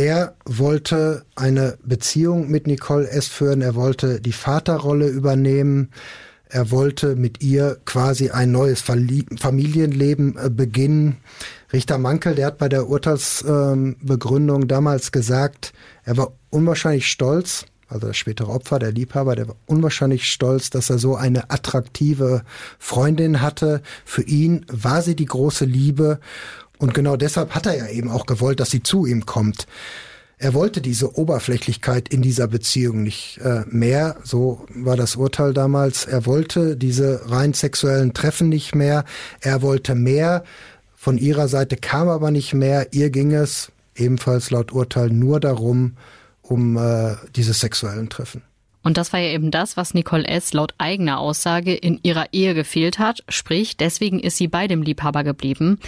[0.00, 3.26] Er wollte eine Beziehung mit Nicole S.
[3.28, 5.90] führen, er wollte die Vaterrolle übernehmen,
[6.48, 11.18] er wollte mit ihr quasi ein neues Familienleben äh, beginnen.
[11.70, 18.16] Richter Mankel, der hat bei der Urteilsbegründung damals gesagt, er war unwahrscheinlich stolz, also das
[18.16, 22.42] spätere Opfer, der Liebhaber, der war unwahrscheinlich stolz, dass er so eine attraktive
[22.78, 23.82] Freundin hatte.
[24.06, 26.20] Für ihn war sie die große Liebe
[26.80, 29.66] und genau deshalb hat er ja eben auch gewollt, dass sie zu ihm kommt.
[30.38, 36.06] Er wollte diese Oberflächlichkeit in dieser Beziehung nicht äh, mehr, so war das Urteil damals.
[36.06, 39.04] Er wollte diese rein sexuellen Treffen nicht mehr.
[39.42, 40.44] Er wollte mehr.
[40.96, 42.94] Von ihrer Seite kam aber nicht mehr.
[42.94, 45.96] Ihr ging es ebenfalls laut Urteil nur darum,
[46.40, 48.42] um äh, diese sexuellen Treffen.
[48.82, 50.54] Und das war ja eben das, was Nicole S.
[50.54, 53.22] laut eigener Aussage in ihrer Ehe gefehlt hat.
[53.28, 55.78] Sprich, deswegen ist sie bei dem Liebhaber geblieben.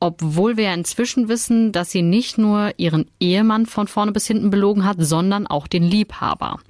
[0.00, 4.84] Obwohl wir inzwischen wissen, dass sie nicht nur ihren Ehemann von vorne bis hinten belogen
[4.84, 6.60] hat, sondern auch den Liebhaber.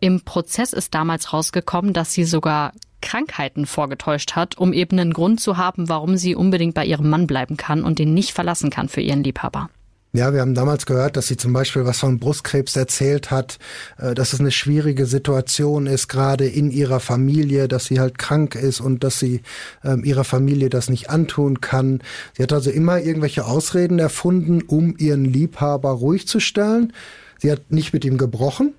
[0.00, 5.40] Im Prozess ist damals rausgekommen, dass sie sogar Krankheiten vorgetäuscht hat, um eben einen Grund
[5.40, 8.88] zu haben, warum sie unbedingt bei ihrem Mann bleiben kann und ihn nicht verlassen kann
[8.88, 9.68] für ihren Liebhaber.
[10.16, 13.58] Ja, wir haben damals gehört, dass sie zum Beispiel was von Brustkrebs erzählt hat,
[13.98, 18.54] äh, dass es eine schwierige Situation ist, gerade in ihrer Familie, dass sie halt krank
[18.54, 19.42] ist und dass sie
[19.82, 22.00] ähm, ihrer Familie das nicht antun kann.
[22.36, 26.92] Sie hat also immer irgendwelche Ausreden erfunden, um ihren Liebhaber ruhig zu stellen.
[27.40, 28.72] Sie hat nicht mit ihm gebrochen.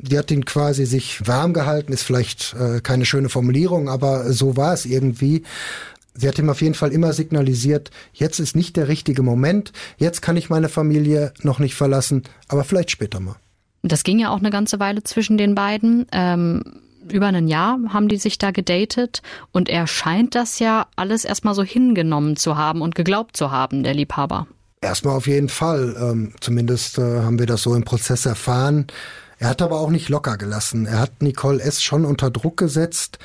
[0.00, 4.56] Sie hat ihn quasi sich warm gehalten, ist vielleicht äh, keine schöne Formulierung, aber so
[4.56, 5.42] war es irgendwie
[6.16, 10.22] sie hat ihm auf jeden Fall immer signalisiert, jetzt ist nicht der richtige Moment, jetzt
[10.22, 13.36] kann ich meine Familie noch nicht verlassen, aber vielleicht später mal.
[13.82, 16.06] Das ging ja auch eine ganze Weile zwischen den beiden.
[16.10, 16.62] Ähm,
[17.08, 21.54] über ein Jahr haben die sich da gedatet und er scheint das ja alles erstmal
[21.54, 24.46] so hingenommen zu haben und geglaubt zu haben, der Liebhaber.
[24.80, 25.96] Erstmal auf jeden Fall.
[25.98, 28.86] Ähm, zumindest äh, haben wir das so im Prozess erfahren.
[29.38, 30.86] Er hat aber auch nicht locker gelassen.
[30.86, 31.82] Er hat Nicole S.
[31.82, 33.18] schon unter Druck gesetzt.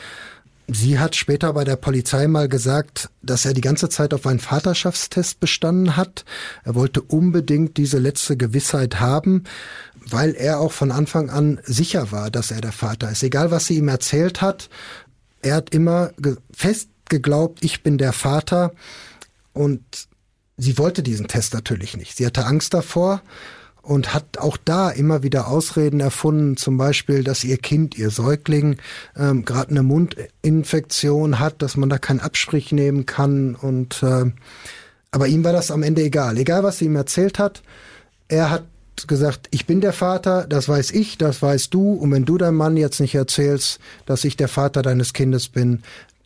[0.73, 4.39] Sie hat später bei der Polizei mal gesagt, dass er die ganze Zeit auf einen
[4.39, 6.23] Vaterschaftstest bestanden hat.
[6.63, 9.43] Er wollte unbedingt diese letzte Gewissheit haben,
[10.07, 13.21] weil er auch von Anfang an sicher war, dass er der Vater ist.
[13.21, 14.69] Egal, was sie ihm erzählt hat,
[15.41, 16.11] er hat immer
[16.53, 18.71] fest geglaubt, ich bin der Vater.
[19.51, 20.07] Und
[20.55, 22.15] sie wollte diesen Test natürlich nicht.
[22.15, 23.21] Sie hatte Angst davor
[23.81, 28.77] und hat auch da immer wieder Ausreden erfunden, zum Beispiel, dass ihr Kind, ihr Säugling,
[29.17, 33.55] ähm, gerade eine Mundinfektion hat, dass man da keinen Abstrich nehmen kann.
[33.55, 34.31] Und äh,
[35.11, 36.37] aber ihm war das am Ende egal.
[36.37, 37.61] Egal, was sie ihm erzählt hat,
[38.27, 38.63] er hat
[39.07, 42.57] gesagt, ich bin der Vater, das weiß ich, das weißt du, und wenn du deinem
[42.57, 45.81] Mann jetzt nicht erzählst, dass ich der Vater deines Kindes bin,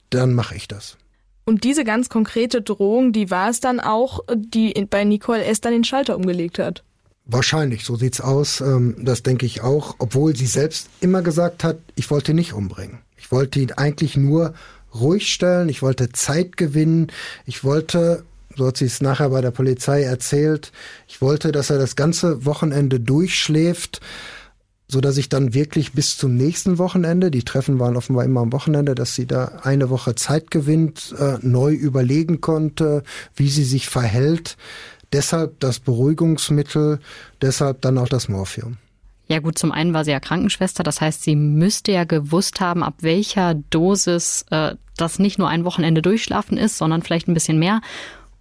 [0.09, 0.97] dann mache ich das.
[1.45, 5.61] Und diese ganz konkrete Drohung, die war es dann auch, die bei Nicole S.
[5.61, 6.83] dann den Schalter umgelegt hat.
[7.27, 8.61] Wahrscheinlich, so sieht's aus.
[8.61, 12.53] Ähm, das denke ich auch, obwohl sie selbst immer gesagt hat, ich wollte ihn nicht
[12.53, 12.99] umbringen.
[13.17, 14.53] Ich wollte ihn eigentlich nur
[14.93, 17.07] ruhig stellen, ich wollte Zeit gewinnen,
[17.45, 18.23] ich wollte,
[18.55, 20.71] so hat sie es nachher bei der Polizei erzählt,
[21.07, 24.01] ich wollte, dass er das ganze Wochenende durchschläft,
[24.87, 28.53] so dass ich dann wirklich bis zum nächsten Wochenende, die Treffen waren offenbar immer am
[28.53, 33.03] Wochenende, dass sie da eine Woche Zeit gewinnt, äh, neu überlegen konnte,
[33.35, 34.57] wie sie sich verhält.
[35.13, 36.99] Deshalb das Beruhigungsmittel,
[37.41, 38.77] deshalb dann auch das Morphium.
[39.27, 42.83] Ja gut, zum einen war sie ja Krankenschwester, das heißt, sie müsste ja gewusst haben,
[42.83, 47.57] ab welcher Dosis äh, das nicht nur ein Wochenende durchschlafen ist, sondern vielleicht ein bisschen
[47.57, 47.81] mehr.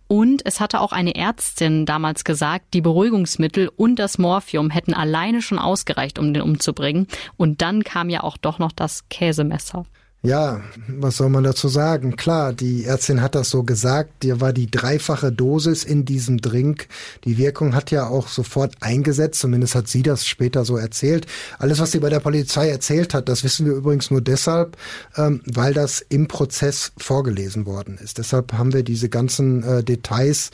[0.06, 5.40] Und es hatte auch eine Ärztin damals gesagt, die Beruhigungsmittel und das Morphium hätten alleine
[5.40, 7.06] schon ausgereicht, um den umzubringen.
[7.38, 9.84] Und dann kam ja auch doch noch das Käsemesser.
[10.24, 12.16] Ja, was soll man dazu sagen?
[12.16, 16.88] Klar, die Ärztin hat das so gesagt, dir war die dreifache Dosis in diesem Drink.
[17.24, 21.26] Die Wirkung hat ja auch sofort eingesetzt, zumindest hat sie das später so erzählt.
[21.58, 24.78] Alles, was sie bei der Polizei erzählt hat, das wissen wir übrigens nur deshalb,
[25.18, 28.16] ähm, weil das im Prozess vorgelesen worden ist.
[28.16, 30.52] Deshalb haben wir diese ganzen äh, Details.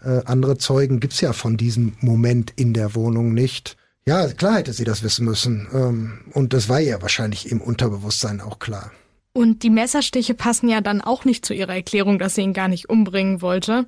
[0.00, 3.76] Äh, andere Zeugen gibt's ja von diesem Moment in der Wohnung nicht.
[4.06, 5.66] Ja, klar hätte sie das wissen müssen.
[5.74, 8.92] Ähm, und das war ihr wahrscheinlich im Unterbewusstsein auch klar.
[9.38, 12.66] Und die Messerstiche passen ja dann auch nicht zu ihrer Erklärung, dass sie ihn gar
[12.66, 13.86] nicht umbringen wollte.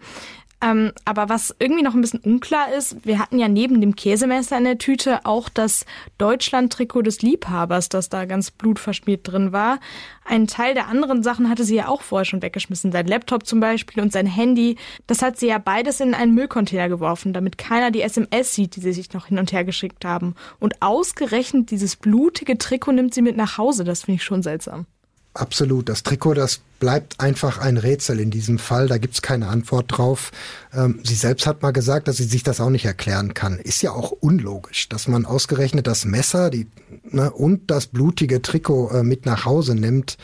[0.62, 4.58] Ähm, aber was irgendwie noch ein bisschen unklar ist, wir hatten ja neben dem Käsemesser
[4.58, 5.86] in der Tüte auch das
[6.18, 9.80] Deutschland-Trikot des Liebhabers, das da ganz blutverschmiert drin war.
[10.24, 12.92] Ein Teil der anderen Sachen hatte sie ja auch vorher schon weggeschmissen.
[12.92, 14.76] Sein Laptop zum Beispiel und sein Handy.
[15.08, 18.82] Das hat sie ja beides in einen Müllcontainer geworfen, damit keiner die SMS sieht, die
[18.82, 20.36] sie sich noch hin und her geschickt haben.
[20.60, 23.82] Und ausgerechnet dieses blutige Trikot nimmt sie mit nach Hause.
[23.82, 24.86] Das finde ich schon seltsam.
[25.34, 25.88] Absolut.
[25.88, 28.88] Das Trikot, das bleibt einfach ein Rätsel in diesem Fall.
[28.88, 30.32] Da gibt's keine Antwort drauf.
[30.74, 33.58] Ähm, sie selbst hat mal gesagt, dass sie sich das auch nicht erklären kann.
[33.58, 36.66] Ist ja auch unlogisch, dass man ausgerechnet das Messer die,
[37.04, 40.16] ne, und das blutige Trikot äh, mit nach Hause nimmt.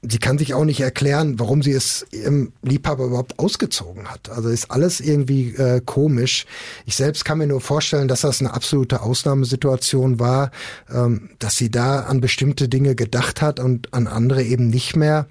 [0.00, 4.30] Sie kann sich auch nicht erklären, warum sie es ihrem Liebhaber überhaupt ausgezogen hat.
[4.30, 6.46] Also ist alles irgendwie äh, komisch.
[6.86, 10.52] Ich selbst kann mir nur vorstellen, dass das eine absolute Ausnahmesituation war,
[10.90, 15.26] ähm, dass sie da an bestimmte Dinge gedacht hat und an andere eben nicht mehr.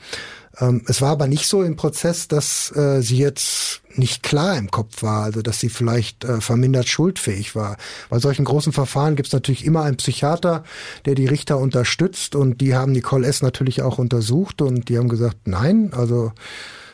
[0.60, 4.70] Ähm, es war aber nicht so im Prozess, dass äh, sie jetzt nicht klar im
[4.70, 7.78] Kopf war, also dass sie vielleicht äh, vermindert schuldfähig war.
[8.10, 10.64] Bei solchen großen Verfahren gibt es natürlich immer einen Psychiater,
[11.06, 13.42] der die Richter unterstützt und die haben Nicole S.
[13.42, 16.32] natürlich auch untersucht und die haben gesagt, nein, also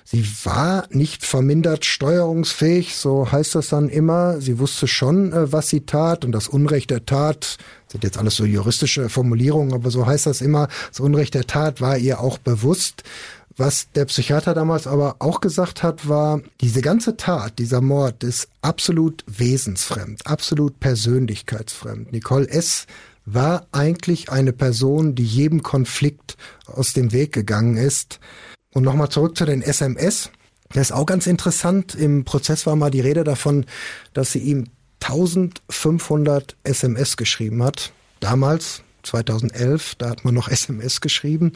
[0.05, 4.41] Sie war nicht vermindert steuerungsfähig, so heißt das dann immer.
[4.41, 8.35] Sie wusste schon, äh, was sie tat und das Unrecht der Tat, sind jetzt alles
[8.35, 12.37] so juristische Formulierungen, aber so heißt das immer, das Unrecht der Tat war ihr auch
[12.37, 13.03] bewusst
[13.55, 18.47] Was der Psychiater damals aber auch gesagt hat, war, diese ganze Tat, dieser Mord ist
[18.61, 22.11] absolut wesensfremd, absolut persönlichkeitsfremd.
[22.11, 22.87] Nicole S.
[23.25, 26.35] war eigentlich eine Person, die jedem Konflikt
[26.65, 28.19] aus dem Weg gegangen ist.
[28.73, 30.31] Und nochmal zurück zu den SMS.
[30.69, 31.93] Das ist auch ganz interessant.
[31.93, 33.67] Im Prozess war mal die Rede davon,
[34.13, 34.65] dass sie ihm
[35.01, 37.93] 1500 SMS geschrieben hat.
[38.19, 41.53] Damals, 2011, da hat man noch SMS geschrieben.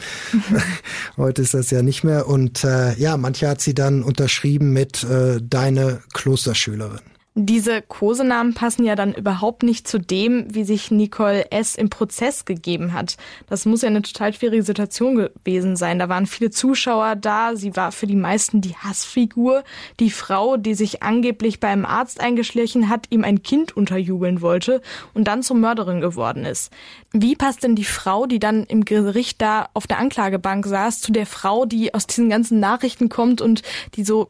[1.17, 2.27] Heute ist das ja nicht mehr.
[2.27, 7.16] Und äh, ja, manche hat sie dann unterschrieben mit äh, deine Klosterschülerin.
[7.39, 11.75] Diese Kosenamen passen ja dann überhaupt nicht zu dem, wie sich Nicole S.
[11.75, 13.15] im Prozess gegeben hat.
[13.47, 15.99] Das muss ja eine total schwierige Situation gewesen sein.
[15.99, 17.55] Da waren viele Zuschauer da.
[17.55, 19.63] Sie war für die meisten die Hassfigur.
[19.99, 24.81] Die Frau, die sich angeblich beim Arzt eingeschlichen hat, ihm ein Kind unterjubeln wollte
[25.13, 26.73] und dann zur Mörderin geworden ist.
[27.13, 31.11] Wie passt denn die Frau, die dann im Gericht da auf der Anklagebank saß, zu
[31.11, 33.61] der Frau, die aus diesen ganzen Nachrichten kommt und
[33.93, 34.27] die so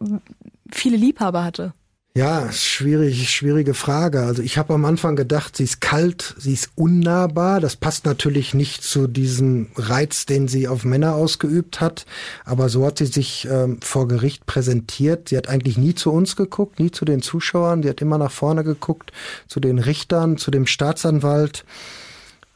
[0.70, 1.72] viele Liebhaber hatte?
[2.18, 4.22] Ja, schwierig, schwierige Frage.
[4.22, 7.60] Also ich habe am Anfang gedacht, sie ist kalt, sie ist unnahbar.
[7.60, 12.08] Das passt natürlich nicht zu diesem Reiz, den sie auf Männer ausgeübt hat.
[12.44, 15.30] Aber so hat sie sich ähm, vor Gericht präsentiert.
[15.30, 17.84] Sie hat eigentlich nie zu uns geguckt, nie zu den Zuschauern.
[17.84, 19.12] Sie hat immer nach vorne geguckt,
[19.48, 21.66] zu den Richtern, zu dem Staatsanwalt.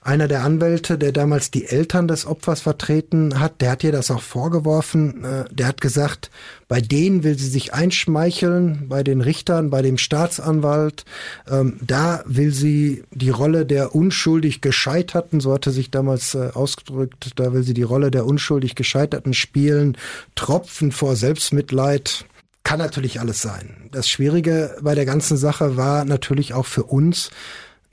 [0.03, 4.09] Einer der Anwälte, der damals die Eltern des Opfers vertreten hat, der hat ihr das
[4.09, 5.23] auch vorgeworfen.
[5.23, 6.31] Äh, der hat gesagt,
[6.67, 11.05] bei denen will sie sich einschmeicheln, bei den Richtern, bei dem Staatsanwalt.
[11.47, 17.33] Ähm, da will sie die Rolle der unschuldig Gescheiterten, so hatte sich damals äh, ausgedrückt,
[17.35, 19.99] da will sie die Rolle der unschuldig Gescheiterten spielen.
[20.33, 22.25] Tropfen vor Selbstmitleid.
[22.63, 23.89] Kann natürlich alles sein.
[23.91, 27.29] Das Schwierige bei der ganzen Sache war natürlich auch für uns,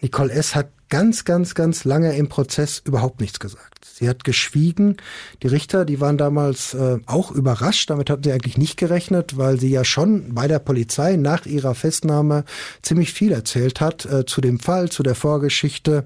[0.01, 0.55] Nicole S.
[0.55, 3.85] hat ganz, ganz, ganz lange im Prozess überhaupt nichts gesagt.
[3.85, 4.97] Sie hat geschwiegen.
[5.43, 7.91] Die Richter, die waren damals äh, auch überrascht.
[7.91, 11.75] Damit hatten sie eigentlich nicht gerechnet, weil sie ja schon bei der Polizei nach ihrer
[11.75, 12.45] Festnahme
[12.83, 16.05] ziemlich viel erzählt hat äh, zu dem Fall, zu der Vorgeschichte.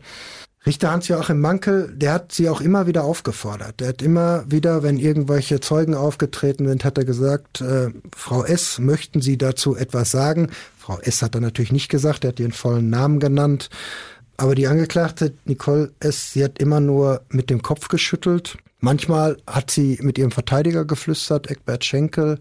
[0.65, 3.81] Richter Hans-Joachim Mankel, der hat sie auch immer wieder aufgefordert.
[3.81, 8.79] Der hat immer wieder, wenn irgendwelche Zeugen aufgetreten sind, hat er gesagt, äh, Frau S.,
[8.79, 10.51] möchten Sie dazu etwas sagen?
[10.79, 11.21] Frau S.
[11.21, 13.71] hat er natürlich nicht gesagt, er hat ihren vollen Namen genannt.
[14.37, 18.57] Aber die Angeklagte Nicole S., sie hat immer nur mit dem Kopf geschüttelt.
[18.81, 22.39] Manchmal hat sie mit ihrem Verteidiger geflüstert, Eckbert Schenkel,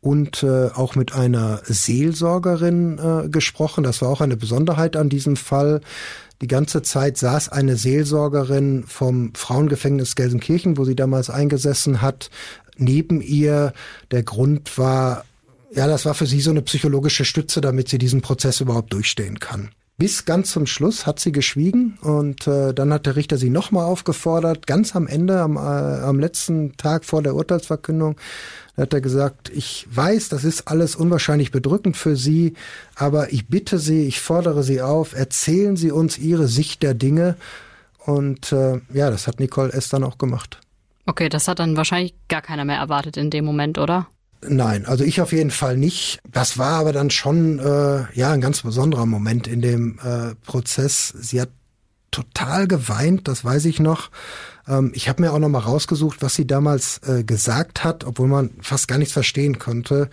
[0.00, 3.84] und äh, auch mit einer Seelsorgerin äh, gesprochen.
[3.84, 5.80] Das war auch eine Besonderheit an diesem Fall.
[6.42, 12.30] Die ganze Zeit saß eine Seelsorgerin vom Frauengefängnis Gelsenkirchen, wo sie damals eingesessen hat,
[12.76, 13.72] neben ihr.
[14.10, 15.24] Der Grund war,
[15.72, 19.40] ja, das war für sie so eine psychologische Stütze, damit sie diesen Prozess überhaupt durchstehen
[19.40, 19.70] kann.
[19.98, 23.86] Bis ganz zum Schluss hat sie geschwiegen und äh, dann hat der Richter sie nochmal
[23.86, 28.16] aufgefordert, ganz am Ende, am, äh, am letzten Tag vor der Urteilsverkündung,
[28.76, 32.52] hat er gesagt, ich weiß, das ist alles unwahrscheinlich bedrückend für Sie,
[32.94, 37.36] aber ich bitte Sie, ich fordere Sie auf, erzählen Sie uns Ihre Sicht der Dinge.
[38.04, 39.88] Und äh, ja, das hat Nicole S.
[39.88, 40.60] dann auch gemacht.
[41.06, 44.08] Okay, das hat dann wahrscheinlich gar keiner mehr erwartet in dem Moment, oder?
[44.42, 46.20] Nein, also ich auf jeden Fall nicht.
[46.30, 51.08] Das war aber dann schon äh, ja ein ganz besonderer Moment in dem äh, Prozess.
[51.08, 51.50] Sie hat
[52.10, 54.10] total geweint, das weiß ich noch.
[54.68, 58.28] Ähm, ich habe mir auch noch mal rausgesucht, was sie damals äh, gesagt hat, obwohl
[58.28, 60.10] man fast gar nichts verstehen konnte.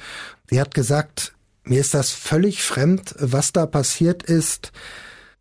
[0.49, 1.33] Sie hat gesagt,
[1.63, 4.71] mir ist das völlig fremd, was da passiert ist.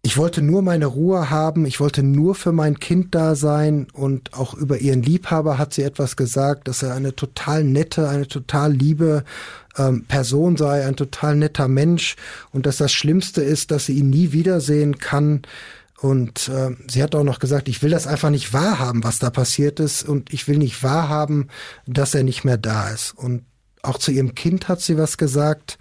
[0.04, 4.34] Ich wollte nur meine Ruhe haben, ich wollte nur für mein Kind da sein und
[4.34, 8.72] auch über ihren Liebhaber hat sie etwas gesagt, dass er eine total nette, eine total
[8.72, 9.22] liebe
[9.76, 12.16] ähm, Person sei, ein total netter Mensch
[12.50, 15.42] und dass das Schlimmste ist, dass sie ihn nie wiedersehen kann.
[16.00, 19.30] Und äh, sie hat auch noch gesagt, ich will das einfach nicht wahrhaben, was da
[19.30, 21.46] passiert ist und ich will nicht wahrhaben,
[21.86, 23.16] dass er nicht mehr da ist.
[23.16, 23.44] Und
[23.82, 25.78] auch zu ihrem Kind hat sie was gesagt,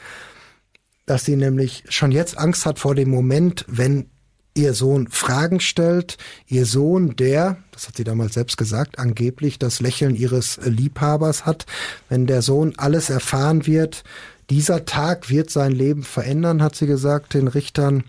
[1.11, 4.09] dass sie nämlich schon jetzt Angst hat vor dem Moment, wenn
[4.53, 9.81] ihr Sohn Fragen stellt, ihr Sohn, der, das hat sie damals selbst gesagt, angeblich das
[9.81, 11.65] Lächeln ihres Liebhabers hat,
[12.07, 14.05] wenn der Sohn alles erfahren wird,
[14.49, 18.05] dieser Tag wird sein Leben verändern, hat sie gesagt den Richtern.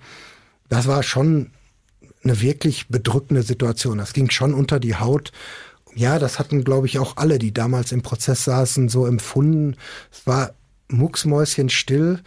[0.69, 1.51] Das war schon
[2.23, 3.99] eine wirklich bedrückende Situation.
[3.99, 5.33] Das ging schon unter die Haut.
[5.93, 9.77] Ja, das hatten, glaube ich, auch alle, die damals im Prozess saßen, so empfunden.
[10.13, 10.53] Es war
[10.87, 12.21] mucksmäuschen still.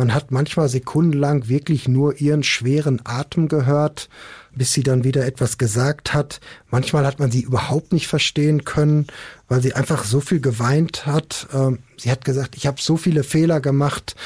[0.00, 4.08] Man hat manchmal sekundenlang wirklich nur ihren schweren Atem gehört,
[4.54, 6.40] bis sie dann wieder etwas gesagt hat.
[6.70, 9.08] Manchmal hat man sie überhaupt nicht verstehen können,
[9.46, 11.48] weil sie einfach so viel geweint hat.
[11.52, 14.16] Ähm, sie hat gesagt, ich habe so viele Fehler gemacht,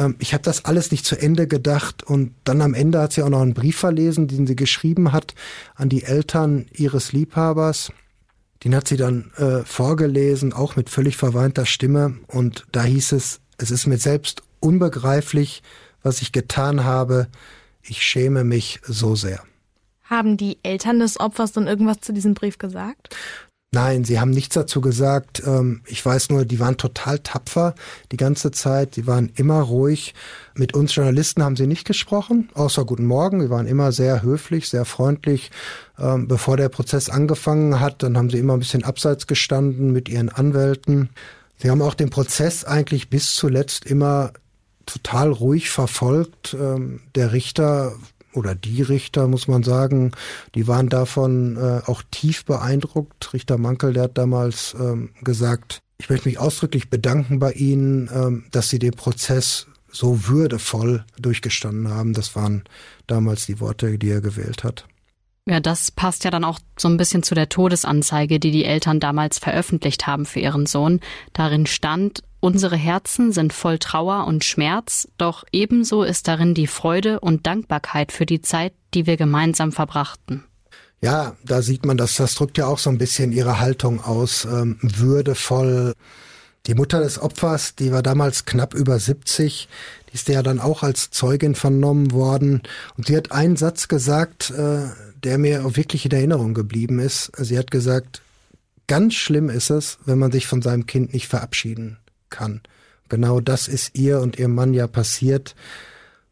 [0.00, 2.02] ähm, ich habe das alles nicht zu Ende gedacht.
[2.02, 5.36] Und dann am Ende hat sie auch noch einen Brief verlesen, den sie geschrieben hat
[5.76, 7.92] an die Eltern ihres Liebhabers.
[8.64, 12.16] Den hat sie dann äh, vorgelesen, auch mit völlig verweinter Stimme.
[12.26, 15.62] Und da hieß es, es ist mir selbst unbegreiflich,
[16.02, 17.28] was ich getan habe.
[17.82, 19.42] Ich schäme mich so sehr.
[20.04, 23.14] Haben die Eltern des Opfers dann irgendwas zu diesem Brief gesagt?
[23.72, 25.42] Nein, sie haben nichts dazu gesagt.
[25.46, 27.76] Ähm, ich weiß nur, die waren total tapfer
[28.10, 28.96] die ganze Zeit.
[28.96, 30.14] Sie waren immer ruhig.
[30.56, 33.40] Mit uns Journalisten haben sie nicht gesprochen, außer Guten Morgen.
[33.40, 35.52] Sie waren immer sehr höflich, sehr freundlich.
[36.00, 40.08] Ähm, bevor der Prozess angefangen hat, dann haben sie immer ein bisschen abseits gestanden mit
[40.08, 41.10] ihren Anwälten.
[41.56, 44.32] Sie haben auch den Prozess eigentlich bis zuletzt immer
[44.86, 46.56] total ruhig verfolgt.
[46.58, 47.94] Ähm, der Richter
[48.32, 50.12] oder die Richter, muss man sagen,
[50.54, 53.32] die waren davon äh, auch tief beeindruckt.
[53.32, 58.44] Richter Mankel, der hat damals ähm, gesagt, ich möchte mich ausdrücklich bedanken bei Ihnen, ähm,
[58.52, 62.12] dass Sie den Prozess so würdevoll durchgestanden haben.
[62.12, 62.62] Das waren
[63.06, 64.86] damals die Worte, die er gewählt hat.
[65.46, 69.00] Ja, das passt ja dann auch so ein bisschen zu der Todesanzeige, die die Eltern
[69.00, 71.00] damals veröffentlicht haben für ihren Sohn.
[71.32, 77.20] Darin stand, unsere Herzen sind voll Trauer und Schmerz, doch ebenso ist darin die Freude
[77.20, 80.44] und Dankbarkeit für die Zeit, die wir gemeinsam verbrachten.
[81.02, 84.44] Ja, da sieht man, dass das drückt ja auch so ein bisschen ihre Haltung aus,
[84.44, 85.94] ähm, würdevoll.
[86.66, 89.68] Die Mutter des Opfers, die war damals knapp über 70,
[90.10, 92.62] die ist ja dann auch als Zeugin vernommen worden
[92.98, 94.88] und sie hat einen Satz gesagt, äh,
[95.24, 97.32] der mir auch wirklich in Erinnerung geblieben ist.
[97.38, 98.20] Sie hat gesagt,
[98.86, 101.96] ganz schlimm ist es, wenn man sich von seinem Kind nicht verabschieden
[102.30, 102.62] kann.
[103.08, 105.54] Genau das ist ihr und ihrem Mann ja passiert.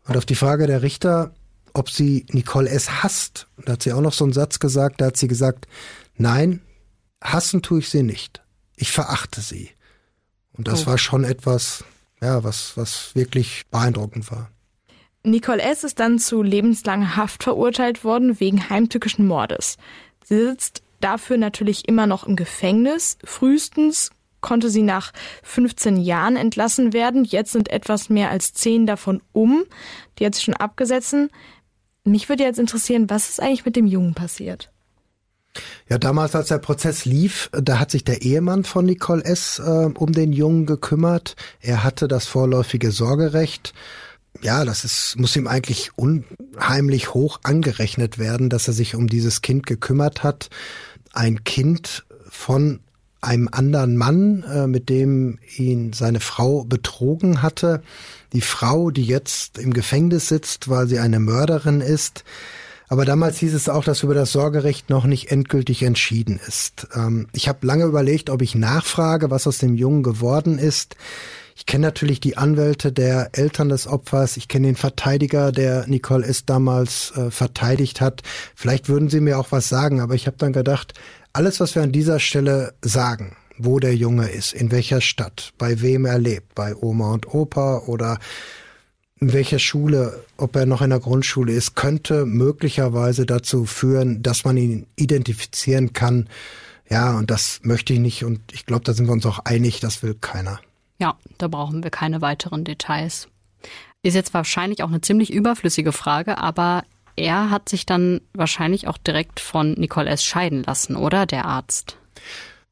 [0.06, 1.34] Und auf die Frage der Richter,
[1.74, 3.02] ob sie Nicole S.
[3.02, 5.66] hasst, da hat sie auch noch so einen Satz gesagt, da hat sie gesagt,
[6.16, 6.60] nein,
[7.22, 8.42] hassen tue ich sie nicht.
[8.76, 9.70] Ich verachte sie.
[10.52, 10.86] Und das oh.
[10.86, 11.84] war schon etwas,
[12.22, 14.50] ja, was, was wirklich beeindruckend war.
[15.24, 15.84] Nicole S.
[15.84, 19.76] ist dann zu lebenslanger Haft verurteilt worden wegen heimtückischen Mordes.
[20.24, 23.18] Sie sitzt dafür natürlich immer noch im Gefängnis.
[23.24, 24.10] Frühestens
[24.40, 25.12] konnte sie nach
[25.42, 27.24] 15 Jahren entlassen werden.
[27.24, 29.64] Jetzt sind etwas mehr als zehn davon um.
[30.18, 31.14] Die hat sie schon abgesetzt.
[32.04, 34.70] Mich würde jetzt interessieren, was ist eigentlich mit dem Jungen passiert?
[35.88, 39.58] Ja, damals, als der Prozess lief, da hat sich der Ehemann von Nicole S.
[39.58, 41.34] Äh, um den Jungen gekümmert.
[41.60, 43.72] Er hatte das vorläufige Sorgerecht
[44.42, 49.42] ja, das ist, muss ihm eigentlich unheimlich hoch angerechnet werden, dass er sich um dieses
[49.42, 50.48] Kind gekümmert hat.
[51.12, 52.80] Ein Kind von
[53.20, 57.82] einem anderen Mann, äh, mit dem ihn seine Frau betrogen hatte.
[58.32, 62.24] Die Frau, die jetzt im Gefängnis sitzt, weil sie eine Mörderin ist.
[62.88, 66.88] Aber damals hieß es auch, dass über das Sorgerecht noch nicht endgültig entschieden ist.
[66.94, 70.96] Ähm, ich habe lange überlegt, ob ich nachfrage, was aus dem Jungen geworden ist.
[71.54, 74.36] Ich kenne natürlich die Anwälte der Eltern des Opfers.
[74.36, 76.46] Ich kenne den Verteidiger, der Nicole S.
[76.46, 78.22] damals äh, verteidigt hat.
[78.54, 80.94] Vielleicht würden Sie mir auch was sagen, aber ich habe dann gedacht,
[81.38, 85.80] alles, was wir an dieser Stelle sagen, wo der Junge ist, in welcher Stadt, bei
[85.80, 88.18] wem er lebt, bei Oma und Opa oder
[89.20, 94.44] in welcher Schule, ob er noch in der Grundschule ist, könnte möglicherweise dazu führen, dass
[94.44, 96.28] man ihn identifizieren kann.
[96.90, 99.78] Ja, und das möchte ich nicht und ich glaube, da sind wir uns auch einig,
[99.78, 100.58] das will keiner.
[100.98, 103.28] Ja, da brauchen wir keine weiteren Details.
[104.02, 106.82] Ist jetzt wahrscheinlich auch eine ziemlich überflüssige Frage, aber
[107.18, 110.24] er hat sich dann wahrscheinlich auch direkt von Nicole S.
[110.24, 111.96] scheiden lassen, oder der Arzt?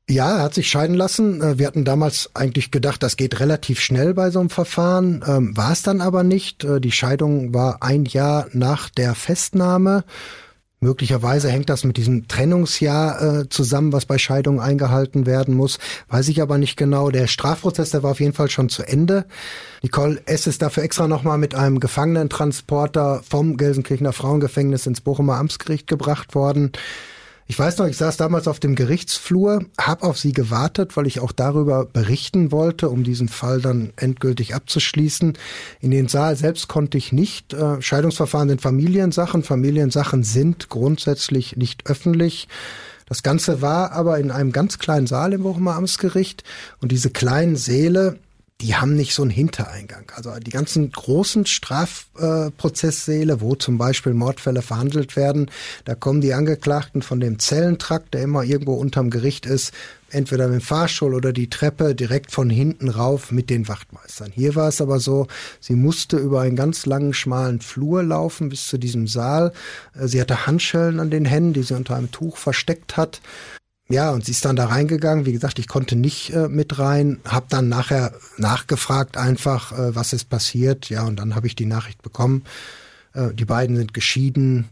[0.09, 1.43] Ja, er hat sich scheiden lassen.
[1.43, 5.25] Äh, wir hatten damals eigentlich gedacht, das geht relativ schnell bei so einem Verfahren.
[5.27, 6.63] Ähm, war es dann aber nicht.
[6.63, 10.05] Äh, die Scheidung war ein Jahr nach der Festnahme.
[10.81, 15.79] Möglicherweise hängt das mit diesem Trennungsjahr äh, zusammen, was bei Scheidungen eingehalten werden muss.
[16.09, 17.11] Weiß ich aber nicht genau.
[17.11, 19.25] Der Strafprozess, der war auf jeden Fall schon zu Ende.
[19.83, 20.47] Nicole S.
[20.47, 26.73] ist dafür extra nochmal mit einem Gefangenentransporter vom Gelsenkirchener Frauengefängnis ins Bochumer Amtsgericht gebracht worden.
[27.49, 31.21] Ich weiß noch, ich saß damals auf dem Gerichtsflur, habe auf sie gewartet, weil ich
[31.21, 35.35] auch darüber berichten wollte, um diesen Fall dann endgültig abzuschließen.
[35.81, 37.55] In den Saal selbst konnte ich nicht.
[37.55, 39.45] Äh, Scheidungsverfahren sind Familiensachen.
[39.45, 42.49] Familiensachen sind grundsätzlich nicht öffentlich.
[43.09, 46.43] Das Ganze war aber in einem ganz kleinen Saal im Bochumer Amtsgericht
[46.81, 48.19] und diese kleinen Säle
[48.63, 50.11] die haben nicht so einen Hintereingang.
[50.15, 55.51] Also die ganzen großen Strafprozesssäle, wo zum Beispiel Mordfälle verhandelt werden,
[55.85, 59.75] da kommen die Angeklagten von dem Zellentrakt, der immer irgendwo unterm Gericht ist,
[60.11, 64.33] entweder mit dem Fahrstuhl oder die Treppe direkt von hinten rauf mit den Wachtmeistern.
[64.35, 65.27] Hier war es aber so,
[65.61, 69.53] sie musste über einen ganz langen, schmalen Flur laufen bis zu diesem Saal.
[69.95, 73.21] Äh, sie hatte Handschellen an den Händen, die sie unter einem Tuch versteckt hat.
[73.89, 75.27] Ja, und sie ist dann da reingegangen.
[75.27, 80.13] Wie gesagt, ich konnte nicht äh, mit rein, habe dann nachher nachgefragt einfach, äh, was
[80.13, 80.89] ist passiert.
[80.89, 82.45] Ja, und dann habe ich die Nachricht bekommen.
[83.15, 84.69] Äh, die beiden sind geschieden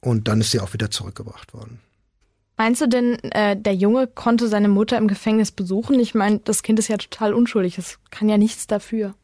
[0.00, 1.80] und dann ist sie auch wieder zurückgebracht worden.
[2.56, 5.98] Meinst du denn, äh, der Junge konnte seine Mutter im Gefängnis besuchen?
[5.98, 7.78] Ich meine, das Kind ist ja total unschuldig.
[7.78, 9.14] Es kann ja nichts dafür.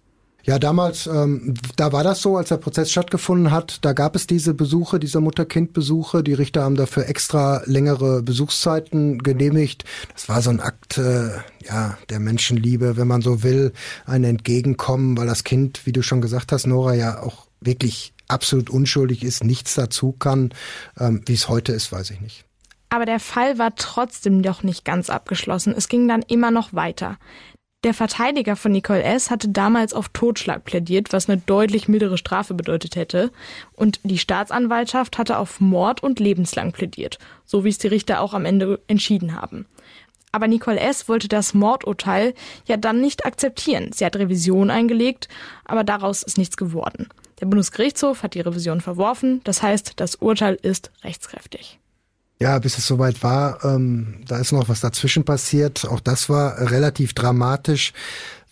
[0.44, 4.26] Ja, damals, ähm, da war das so, als der Prozess stattgefunden hat, da gab es
[4.26, 6.22] diese Besuche, diese Mutter-Kind-Besuche.
[6.22, 9.84] Die Richter haben dafür extra längere Besuchszeiten genehmigt.
[10.14, 11.30] Das war so ein Akt, äh,
[11.64, 13.72] ja, der Menschenliebe, wenn man so will,
[14.06, 18.70] ein Entgegenkommen, weil das Kind, wie du schon gesagt hast, Nora, ja auch wirklich absolut
[18.70, 20.50] unschuldig ist, nichts dazu kann.
[20.98, 22.44] Ähm, wie es heute ist, weiß ich nicht.
[22.88, 25.74] Aber der Fall war trotzdem noch nicht ganz abgeschlossen.
[25.76, 27.18] Es ging dann immer noch weiter.
[27.82, 29.30] Der Verteidiger von Nicole S.
[29.30, 33.32] hatte damals auf Totschlag plädiert, was eine deutlich mildere Strafe bedeutet hätte.
[33.72, 38.34] Und die Staatsanwaltschaft hatte auf Mord und lebenslang plädiert, so wie es die Richter auch
[38.34, 39.64] am Ende entschieden haben.
[40.30, 41.08] Aber Nicole S.
[41.08, 42.34] wollte das Mordurteil
[42.66, 43.92] ja dann nicht akzeptieren.
[43.92, 45.28] Sie hat Revision eingelegt,
[45.64, 47.08] aber daraus ist nichts geworden.
[47.40, 51.80] Der Bundesgerichtshof hat die Revision verworfen, das heißt, das Urteil ist rechtskräftig.
[52.42, 55.86] Ja, bis es soweit war, ähm, da ist noch was dazwischen passiert.
[55.86, 57.92] Auch das war relativ dramatisch.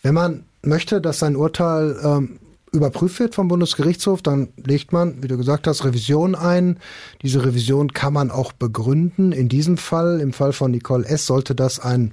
[0.02, 2.38] Wenn man möchte, dass sein Urteil ähm,
[2.70, 6.78] überprüft wird vom Bundesgerichtshof, dann legt man, wie du gesagt hast, Revision ein.
[7.22, 9.32] Diese Revision kann man auch begründen.
[9.32, 12.12] In diesem Fall, im Fall von Nicole S., sollte das ein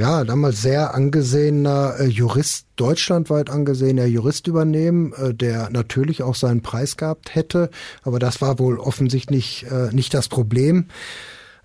[0.00, 6.62] ja, damals sehr angesehener äh, Jurist, deutschlandweit angesehener Jurist übernehmen, äh, der natürlich auch seinen
[6.62, 7.68] Preis gehabt hätte.
[8.02, 10.86] Aber das war wohl offensichtlich äh, nicht das Problem.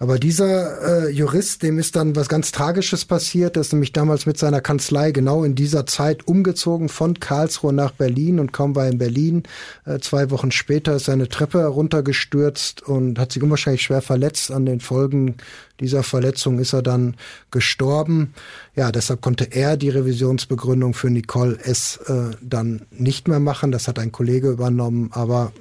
[0.03, 3.55] Aber dieser äh, Jurist, dem ist dann was ganz Tragisches passiert.
[3.55, 7.91] Er ist nämlich damals mit seiner Kanzlei genau in dieser Zeit umgezogen von Karlsruhe nach
[7.91, 9.43] Berlin und kaum war er in Berlin.
[9.85, 14.51] Äh, zwei Wochen später ist er eine Treppe heruntergestürzt und hat sich unwahrscheinlich schwer verletzt.
[14.51, 15.37] An den Folgen
[15.79, 17.15] dieser Verletzung ist er dann
[17.49, 18.33] gestorben.
[18.75, 21.95] Ja, deshalb konnte er die Revisionsbegründung für Nicole S.
[22.07, 23.71] Äh, dann nicht mehr machen.
[23.71, 25.11] Das hat ein Kollege übernommen.
[25.13, 25.53] Aber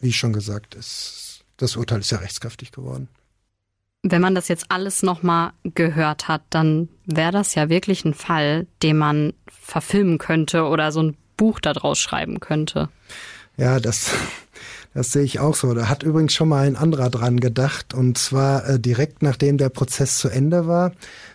[0.00, 3.08] wie schon gesagt, es, das Urteil ist ja rechtskräftig geworden.
[4.02, 8.66] Wenn man das jetzt alles nochmal gehört hat, dann wäre das ja wirklich ein Fall,
[8.82, 12.88] den man verfilmen könnte oder so ein Buch daraus schreiben könnte.
[13.56, 14.12] Ja, das,
[14.94, 15.74] das sehe ich auch so.
[15.74, 17.92] Da hat übrigens schon mal ein anderer dran gedacht.
[17.92, 20.92] Und zwar äh, direkt nachdem der Prozess zu Ende war.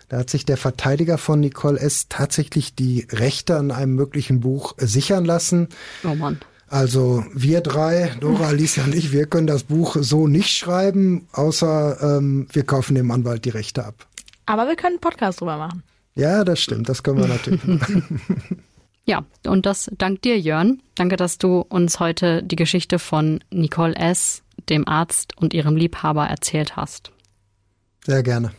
[0.08, 2.06] Da hat sich der Verteidiger von Nicole S.
[2.08, 5.68] tatsächlich die Rechte an einem möglichen Buch sichern lassen.
[6.02, 6.40] Oh Mann.
[6.68, 12.18] Also wir drei, Dora, Alicia und ich, wir können das Buch so nicht schreiben, außer
[12.18, 14.06] ähm, wir kaufen dem Anwalt die Rechte ab.
[14.46, 15.82] Aber wir können einen Podcast drüber machen.
[16.14, 18.62] Ja, das stimmt, das können wir natürlich machen.
[19.06, 20.80] Ja, und das dank dir, Jörn.
[20.94, 26.26] Danke, dass du uns heute die Geschichte von Nicole S., dem Arzt und ihrem Liebhaber
[26.26, 27.12] erzählt hast.
[28.06, 28.52] Sehr gerne.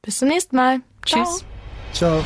[0.00, 0.80] Bis zum nächsten Mal.
[1.04, 1.44] Tschüss.
[1.92, 2.24] Ciao.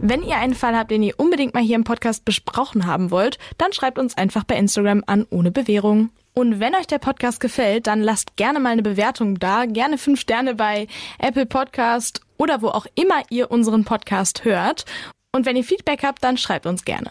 [0.00, 3.38] Wenn ihr einen Fall habt, den ihr unbedingt mal hier im Podcast besprochen haben wollt,
[3.58, 6.10] dann schreibt uns einfach bei Instagram an ohne Bewährung.
[6.34, 10.20] Und wenn euch der Podcast gefällt, dann lasst gerne mal eine Bewertung da, gerne fünf
[10.20, 10.86] Sterne bei
[11.18, 14.84] Apple Podcast oder wo auch immer ihr unseren Podcast hört.
[15.34, 17.10] Und wenn ihr Feedback habt, dann schreibt uns gerne.